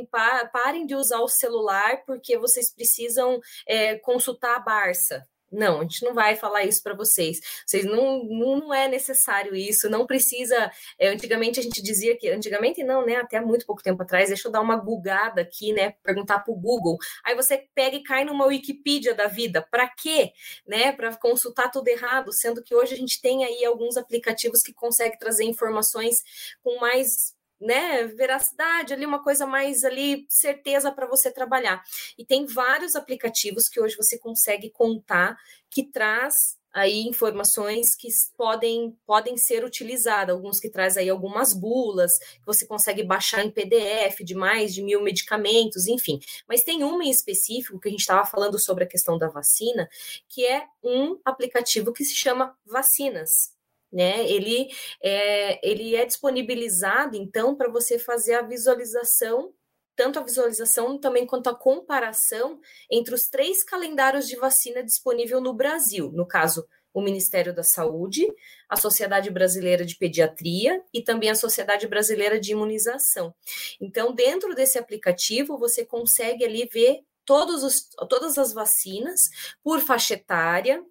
parem 0.52 0.86
de 0.86 0.96
usar 0.96 1.20
o 1.20 1.28
celular 1.28 2.04
porque 2.06 2.38
vocês 2.38 2.74
precisam 2.74 3.40
é, 3.68 3.96
consultar 4.00 4.56
a 4.56 4.60
Barça. 4.60 5.28
Não, 5.56 5.80
a 5.80 5.82
gente 5.84 6.04
não 6.04 6.14
vai 6.14 6.36
falar 6.36 6.64
isso 6.64 6.84
para 6.84 6.94
vocês. 6.94 7.40
Vocês 7.66 7.86
não, 7.86 8.24
não, 8.24 8.60
não 8.60 8.74
é 8.74 8.88
necessário 8.88 9.56
isso, 9.56 9.90
não 9.90 10.06
precisa. 10.06 10.72
É, 11.00 11.08
antigamente 11.08 11.60
a 11.60 11.64
gente 11.64 11.82
dizia 11.82 12.18
que, 12.18 12.30
antigamente 12.30 12.84
não, 12.84 13.06
né? 13.06 13.16
Até 13.16 13.40
muito 13.40 13.66
pouco 13.66 13.82
tempo 13.82 14.02
atrás, 14.04 14.30
deixa 14.30 14.48
eu 14.48 14.52
dar 14.52 14.62
uma 14.62 14.78
bugada 14.78 15.42
aqui, 15.42 15.74
né? 15.74 15.92
Perguntar 16.04 16.40
para 16.40 16.54
o 16.54 16.58
Google. 16.58 16.98
Aí 17.24 17.36
você 17.36 17.66
pega 17.74 17.96
e 17.96 18.04
cai 18.04 18.26
numa 18.26 18.46
Wikipedia 18.46 19.14
da 19.14 19.28
vida. 19.28 19.62
Para 19.62 19.88
quê? 19.88 20.32
Né? 20.68 20.92
Para 20.92 21.16
consultar 21.16 21.72
tudo 21.72 21.88
errado, 21.88 22.32
sendo 22.34 22.64
que 22.64 22.76
hoje 22.76 22.94
a 22.94 22.98
gente 22.98 23.22
tem 23.22 23.46
aí 23.46 23.64
alguns 23.66 23.98
aplicativos 23.98 24.62
que 24.62 24.74
conseguem 24.74 25.18
trazer 25.18 25.46
informações 25.46 26.24
com 26.64 26.80
mais 26.80 27.35
né, 27.60 28.04
veracidade, 28.06 28.94
ali 28.94 29.06
uma 29.06 29.24
coisa 29.24 29.46
mais 29.46 29.84
ali 29.84 30.26
certeza 30.30 30.92
para 30.92 31.08
você 31.08 31.32
trabalhar. 31.32 31.84
E 32.18 32.26
tem 32.26 32.46
vários 32.46 32.96
aplicativos 32.96 33.68
que 33.70 33.80
hoje 33.80 33.96
você 33.96 34.18
consegue 34.18 34.70
contar 34.70 35.38
que 35.70 35.84
traz 35.84 36.58
aí 36.76 37.08
informações 37.08 37.96
que 37.96 38.10
podem, 38.38 38.98
podem 39.06 39.38
ser 39.38 39.64
utilizadas, 39.64 40.36
alguns 40.36 40.60
que 40.60 40.70
traz 40.70 40.98
aí 40.98 41.10
algumas 41.10 41.54
bulas, 41.54 42.20
que 42.20 42.46
você 42.46 42.68
consegue 42.68 43.02
baixar 43.02 43.46
em 43.46 43.50
PDF 43.50 44.20
de 44.26 44.36
mais 44.36 44.74
de 44.74 44.84
mil 44.84 45.02
medicamentos, 45.02 45.88
enfim. 45.88 46.20
Mas 46.50 46.64
tem 46.64 46.84
uma 46.84 47.06
em 47.06 47.10
específico 47.10 47.80
que 47.80 47.88
a 47.88 47.92
gente 47.92 48.02
estava 48.02 48.26
falando 48.26 48.60
sobre 48.60 48.84
a 48.84 48.88
questão 48.88 49.18
da 49.18 49.30
vacina, 49.30 49.88
que 50.28 50.46
é 50.46 50.66
um 50.84 51.18
aplicativo 51.24 51.94
que 51.94 52.04
se 52.04 52.14
chama 52.14 52.54
Vacinas 52.66 53.55
né? 53.92 54.30
Ele 54.30 54.68
é, 55.02 55.68
ele 55.68 55.96
é 55.96 56.06
disponibilizado, 56.06 57.16
então, 57.16 57.56
para 57.56 57.70
você 57.70 57.98
fazer 57.98 58.36
a 58.36 58.42
visualização, 58.42 59.54
tanto 59.96 60.20
a 60.20 60.24
visualização 60.24 61.00
também 61.00 61.26
quanto 61.26 61.50
a 61.50 61.56
comparação 61.56 62.60
entre 62.92 63.16
os 63.16 63.28
três 63.30 63.64
calendários 63.64 64.28
de 64.28 64.36
vacina 64.36 64.84
disponível 64.84 65.40
no 65.40 65.54
Brasil, 65.54 66.12
no 66.12 66.28
caso, 66.28 66.66
o 66.96 67.02
Ministério 67.02 67.54
da 67.54 67.62
Saúde, 67.62 68.26
a 68.70 68.78
Sociedade 68.78 69.30
Brasileira 69.30 69.86
de 69.86 69.98
Pediatria 69.98 70.82
e 70.94 71.04
também 71.04 71.30
a 71.30 71.36
Sociedade 71.36 71.88
Brasileira 71.88 72.40
de 72.40 72.54
Imunização. 72.54 73.36
Então, 73.82 74.16
dentro 74.16 74.56
desse 74.56 74.80
aplicativo, 74.80 75.58
você 75.58 75.86
consegue 75.86 76.46
ali 76.46 76.70
ver 76.72 77.02
todos 77.26 77.64
os, 77.64 77.90
todas 78.08 78.38
as 78.38 78.54
vacinas 78.54 79.30
por 79.62 79.82
faixa 79.82 80.14
etária, 80.14 80.82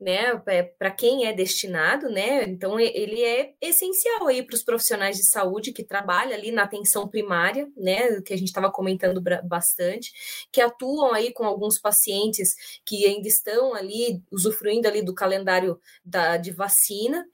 né, 0.00 0.40
é, 0.46 0.62
para 0.62 0.90
quem 0.90 1.26
é 1.26 1.32
destinado, 1.32 2.08
né? 2.08 2.44
Então 2.44 2.78
ele 2.78 3.22
é 3.22 3.54
essencial 3.60 4.26
aí 4.26 4.42
para 4.42 4.54
os 4.54 4.62
profissionais 4.62 5.16
de 5.16 5.28
saúde 5.28 5.72
que 5.72 5.84
trabalham 5.84 6.34
ali 6.34 6.50
na 6.50 6.64
atenção 6.64 7.08
primária, 7.08 7.68
né, 7.76 8.20
que 8.22 8.32
a 8.32 8.36
gente 8.36 8.48
estava 8.48 8.70
comentando 8.70 9.22
bastante, 9.44 10.12
que 10.52 10.60
atuam 10.60 11.12
aí 11.12 11.32
com 11.32 11.44
alguns 11.44 11.78
pacientes 11.78 12.80
que 12.84 13.04
ainda 13.06 13.28
estão 13.28 13.74
ali 13.74 14.22
usufruindo 14.30 14.88
ali 14.88 15.02
do 15.02 15.14
calendário 15.14 15.80
da, 16.04 16.36
de 16.36 16.50
vacina. 16.50 17.24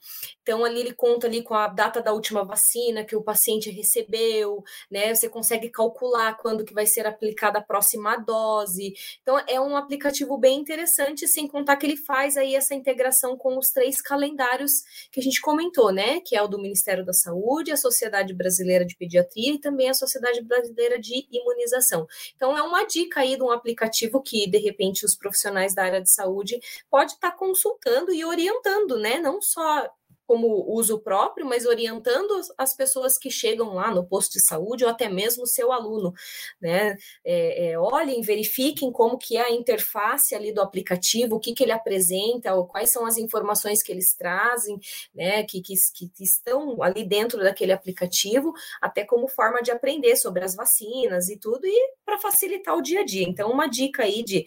Então 0.44 0.62
ali 0.62 0.80
ele 0.80 0.92
conta 0.92 1.26
ali 1.26 1.42
com 1.42 1.54
a 1.54 1.66
data 1.66 2.02
da 2.02 2.12
última 2.12 2.44
vacina 2.44 3.02
que 3.02 3.16
o 3.16 3.22
paciente 3.22 3.70
recebeu, 3.70 4.62
né? 4.90 5.14
Você 5.14 5.28
consegue 5.28 5.70
calcular 5.70 6.37
quando 6.37 6.64
que 6.64 6.74
vai 6.74 6.87
ser 6.87 7.07
aplicada 7.07 7.59
a 7.59 7.62
próxima 7.62 8.16
dose. 8.18 8.94
Então 9.22 9.38
é 9.48 9.59
um 9.59 9.76
aplicativo 9.76 10.37
bem 10.37 10.61
interessante, 10.61 11.26
sem 11.26 11.48
contar 11.48 11.76
que 11.78 11.87
ele 11.87 11.96
faz 11.96 12.37
aí 12.37 12.54
essa 12.54 12.74
integração 12.74 13.37
com 13.37 13.59
os 13.59 13.70
três 13.70 14.02
calendários 14.02 14.85
que 15.11 15.18
a 15.18 15.22
gente 15.22 15.40
comentou, 15.40 15.90
né? 15.90 16.20
Que 16.20 16.37
é 16.37 16.42
o 16.42 16.46
do 16.46 16.61
Ministério 16.61 17.04
da 17.04 17.14
Saúde, 17.14 17.72
a 17.72 17.76
Sociedade 17.76 18.35
Brasileira 18.35 18.85
de 18.85 18.94
Pediatria 18.96 19.54
e 19.54 19.59
também 19.59 19.88
a 19.88 19.94
Sociedade 19.94 20.42
Brasileira 20.42 20.98
de 21.00 21.26
Imunização. 21.33 22.07
Então, 22.37 22.57
é 22.57 22.62
uma 22.62 22.85
dica 22.85 23.20
aí 23.20 23.37
de 23.37 23.42
um 23.42 23.50
aplicativo 23.50 24.22
que, 24.22 24.48
de 24.48 24.59
repente, 24.59 25.04
os 25.04 25.16
profissionais 25.16 25.74
da 25.74 25.85
área 25.85 26.02
de 26.02 26.11
saúde 26.11 26.61
pode 26.90 27.12
estar 27.12 27.30
tá 27.30 27.37
consultando 27.37 28.12
e 28.12 28.24
orientando, 28.24 28.98
né? 28.98 29.18
Não 29.18 29.40
só 29.40 29.88
como 30.27 30.65
uso 30.69 30.99
próprio, 31.01 31.47
mas 31.47 31.67
orientando 31.67 32.41
as 32.57 32.75
pessoas 32.77 33.19
que 33.19 33.31
chegam 33.31 33.75
lá 33.75 33.91
no 33.91 34.07
posto 34.07 34.33
de 34.33 34.45
saúde 34.45 34.85
ou 34.85 34.91
até 34.91 35.09
mesmo 35.09 35.45
o 35.45 35.47
seu 35.47 35.72
aluno, 35.72 36.12
né? 36.61 36.97
É, 37.25 37.72
é, 37.72 37.79
olhem, 37.79 38.20
verifiquem 38.20 38.91
como 38.91 39.18
que 39.18 39.37
é 39.37 39.43
a 39.43 39.51
interface 39.53 40.35
ali 40.35 40.53
do 40.53 40.61
aplicativo, 40.61 41.37
o 41.37 41.41
que, 41.41 41.55
que 41.55 41.62
ele 41.62 41.72
apresenta, 41.72 42.55
ou 42.55 42.66
quais 42.66 42.91
são 42.91 43.07
as 43.07 43.16
informações 43.16 43.83
que 43.83 43.93
eles 43.93 44.14
trazem, 44.14 44.79
né? 45.14 45.43
Que, 45.45 45.61
que, 45.61 45.75
que 45.95 46.25
estão 46.25 46.83
ali 46.83 47.05
dentro 47.05 47.39
daquele 47.39 47.72
aplicativo, 47.72 48.53
até 48.81 49.05
como 49.05 49.29
forma 49.29 49.62
de 49.62 49.70
aprender 49.70 50.16
sobre 50.16 50.45
as 50.45 50.55
vacinas 50.55 51.29
e 51.29 51.39
tudo, 51.39 51.66
e 51.66 51.95
para 52.05 52.18
facilitar 52.18 52.77
o 52.77 52.83
dia 52.83 53.01
a 53.01 53.05
dia. 53.05 53.27
Então, 53.27 53.51
uma 53.51 53.66
dica 53.66 54.03
aí 54.05 54.22
de 54.22 54.47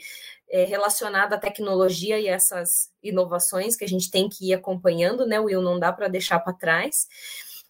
é, 0.49 0.63
relacionada 0.63 1.35
à 1.35 1.39
tecnologia 1.39 2.19
e 2.19 2.27
essas 2.27 2.89
inovações 3.03 3.75
que 3.75 3.83
a 3.83 3.87
gente 3.87 4.09
tem 4.09 4.29
que 4.29 4.49
ir 4.49 4.53
acompanhando, 4.53 5.25
né, 5.25 5.39
Will? 5.39 5.61
Não 5.61 5.79
dá 5.79 5.91
para 5.91 6.07
deixar 6.07 6.39
para 6.39 6.53
trás. 6.53 7.07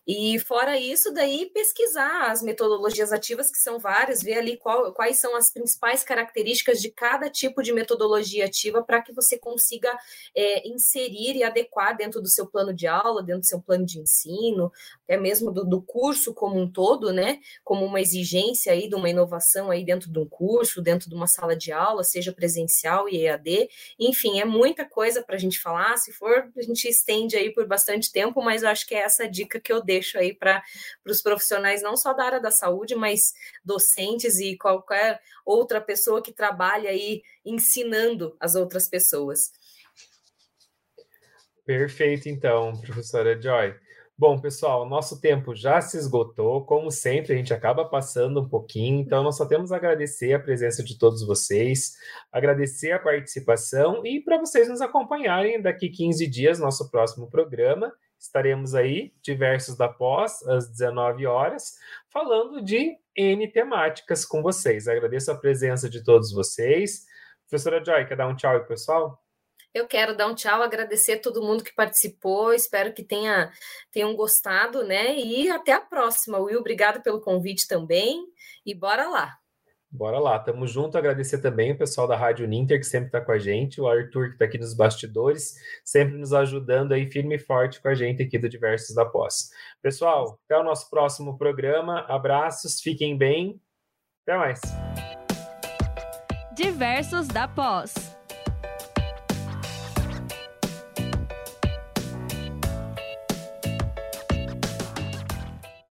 E 0.07 0.39
fora 0.39 0.79
isso, 0.79 1.13
daí 1.13 1.51
pesquisar 1.53 2.31
as 2.31 2.41
metodologias 2.41 3.11
ativas, 3.11 3.51
que 3.51 3.57
são 3.57 3.77
várias, 3.77 4.23
ver 4.23 4.35
ali 4.35 4.55
qual, 4.55 4.93
quais 4.93 5.19
são 5.19 5.35
as 5.35 5.51
principais 5.51 6.01
características 6.01 6.79
de 6.79 6.89
cada 6.89 7.29
tipo 7.29 7.61
de 7.61 7.73
metodologia 7.73 8.45
ativa 8.45 8.81
para 8.81 9.01
que 9.01 9.11
você 9.11 9.37
consiga 9.37 9.93
é, 10.33 10.65
inserir 10.65 11.35
e 11.35 11.43
adequar 11.43 11.97
dentro 11.97 12.21
do 12.21 12.29
seu 12.29 12.47
plano 12.47 12.73
de 12.73 12.87
aula, 12.87 13.21
dentro 13.21 13.41
do 13.41 13.47
seu 13.47 13.59
plano 13.59 13.85
de 13.85 13.99
ensino, 13.99 14.71
até 15.03 15.17
mesmo 15.17 15.51
do, 15.51 15.65
do 15.65 15.81
curso 15.81 16.33
como 16.33 16.57
um 16.57 16.71
todo, 16.71 17.11
né? 17.11 17.41
Como 17.61 17.85
uma 17.85 17.99
exigência 17.99 18.71
aí 18.71 18.87
de 18.87 18.95
uma 18.95 19.09
inovação 19.09 19.69
aí 19.69 19.83
dentro 19.83 20.09
de 20.09 20.19
um 20.19 20.25
curso, 20.25 20.81
dentro 20.81 21.09
de 21.09 21.15
uma 21.15 21.27
sala 21.27 21.53
de 21.53 21.73
aula, 21.73 22.05
seja 22.05 22.31
presencial 22.31 23.09
e 23.09 23.25
EAD. 23.25 23.67
Enfim, 23.99 24.39
é 24.39 24.45
muita 24.45 24.85
coisa 24.85 25.21
para 25.21 25.35
a 25.35 25.39
gente 25.39 25.59
falar. 25.59 25.97
Se 25.97 26.13
for, 26.13 26.49
a 26.55 26.61
gente 26.61 26.87
estende 26.87 27.35
aí 27.35 27.53
por 27.53 27.67
bastante 27.67 28.09
tempo, 28.09 28.41
mas 28.41 28.63
eu 28.63 28.69
acho 28.69 28.87
que 28.87 28.95
é 28.95 28.99
essa 28.99 29.27
dica 29.27 29.59
que 29.59 29.73
eu 29.73 29.83
dei 29.83 29.96
deixo 29.97 30.17
aí 30.17 30.33
para 30.33 30.63
os 31.05 31.21
profissionais, 31.21 31.81
não 31.81 31.97
só 31.97 32.13
da 32.13 32.23
área 32.23 32.39
da 32.39 32.51
saúde, 32.51 32.95
mas 32.95 33.33
docentes 33.63 34.39
e 34.39 34.55
qualquer 34.57 35.19
outra 35.45 35.81
pessoa 35.81 36.21
que 36.21 36.31
trabalha 36.31 36.89
aí 36.89 37.23
ensinando 37.43 38.35
as 38.39 38.55
outras 38.55 38.87
pessoas. 38.87 39.51
Perfeito, 41.65 42.29
então, 42.29 42.73
professora 42.79 43.39
Joy. 43.41 43.75
Bom, 44.19 44.39
pessoal, 44.39 44.87
nosso 44.89 45.21
tempo 45.21 45.53
já 45.53 45.79
se 45.79 45.95
esgotou. 45.95 46.65
Como 46.65 46.89
sempre, 46.89 47.33
a 47.33 47.35
gente 47.35 47.53
acaba 47.53 47.85
passando 47.85 48.41
um 48.41 48.49
pouquinho, 48.49 48.99
então 48.99 49.21
nós 49.21 49.37
só 49.37 49.45
temos 49.45 49.71
a 49.71 49.75
agradecer 49.75 50.33
a 50.33 50.39
presença 50.39 50.83
de 50.83 50.97
todos 50.97 51.25
vocês, 51.25 51.91
agradecer 52.31 52.93
a 52.93 52.99
participação 52.99 54.03
e 54.03 54.19
para 54.19 54.39
vocês 54.39 54.67
nos 54.67 54.81
acompanharem 54.81 55.61
daqui 55.61 55.89
15 55.89 56.25
dias, 56.25 56.57
nosso 56.57 56.89
próximo 56.89 57.29
programa. 57.29 57.93
Estaremos 58.19 58.73
aí, 58.73 59.13
diversos 59.21 59.77
da 59.77 59.87
pós, 59.87 60.41
às 60.47 60.69
19 60.69 61.25
horas, 61.25 61.75
falando 62.11 62.61
de 62.61 62.97
N 63.15 63.47
temáticas 63.51 64.25
com 64.25 64.41
vocês. 64.41 64.87
Agradeço 64.87 65.31
a 65.31 65.37
presença 65.37 65.89
de 65.89 66.03
todos 66.03 66.31
vocês. 66.31 67.05
Professora 67.47 67.83
Joy, 67.83 68.05
quer 68.05 68.17
dar 68.17 68.27
um 68.27 68.35
tchau 68.35 68.55
aí, 68.55 68.65
pessoal? 68.65 69.23
Eu 69.73 69.87
quero 69.87 70.15
dar 70.17 70.27
um 70.27 70.33
tchau, 70.33 70.63
agradecer 70.63 71.13
a 71.13 71.21
todo 71.21 71.43
mundo 71.43 71.63
que 71.63 71.73
participou, 71.73 72.51
espero 72.53 72.93
que 72.93 73.03
tenha, 73.03 73.51
tenham 73.91 74.15
gostado, 74.15 74.83
né? 74.83 75.15
E 75.15 75.49
até 75.49 75.73
a 75.73 75.81
próxima. 75.81 76.39
Will, 76.39 76.59
obrigado 76.59 77.01
pelo 77.03 77.21
convite 77.21 77.67
também. 77.67 78.25
E 78.65 78.73
bora 78.73 79.07
lá. 79.07 79.37
Bora 79.97 80.19
lá, 80.19 80.37
tamo 80.37 80.67
junto. 80.67 80.95
Agradecer 80.95 81.39
também 81.39 81.71
o 81.71 81.77
pessoal 81.77 82.07
da 82.07 82.15
Rádio 82.15 82.47
Ninter, 82.47 82.77
que 82.77 82.85
sempre 82.85 83.07
está 83.07 83.19
com 83.19 83.31
a 83.31 83.39
gente, 83.39 83.81
o 83.81 83.87
Arthur, 83.87 84.27
que 84.27 84.33
está 84.33 84.45
aqui 84.45 84.59
nos 84.59 84.75
bastidores, 84.75 85.55
sempre 85.83 86.17
nos 86.19 86.33
ajudando 86.33 86.91
aí 86.91 87.09
firme 87.09 87.35
e 87.35 87.39
forte 87.39 87.81
com 87.81 87.87
a 87.87 87.95
gente 87.95 88.21
aqui 88.21 88.37
do 88.37 88.47
Diversos 88.47 88.93
da 88.93 89.05
Pós. 89.05 89.49
Pessoal, 89.81 90.39
até 90.45 90.55
o 90.55 90.63
nosso 90.63 90.87
próximo 90.87 91.35
programa. 91.35 92.01
Abraços, 92.01 92.79
fiquem 92.79 93.17
bem. 93.17 93.59
Até 94.21 94.37
mais. 94.37 94.61
Diversos 96.55 97.27
da 97.27 97.47
Pós. 97.47 98.16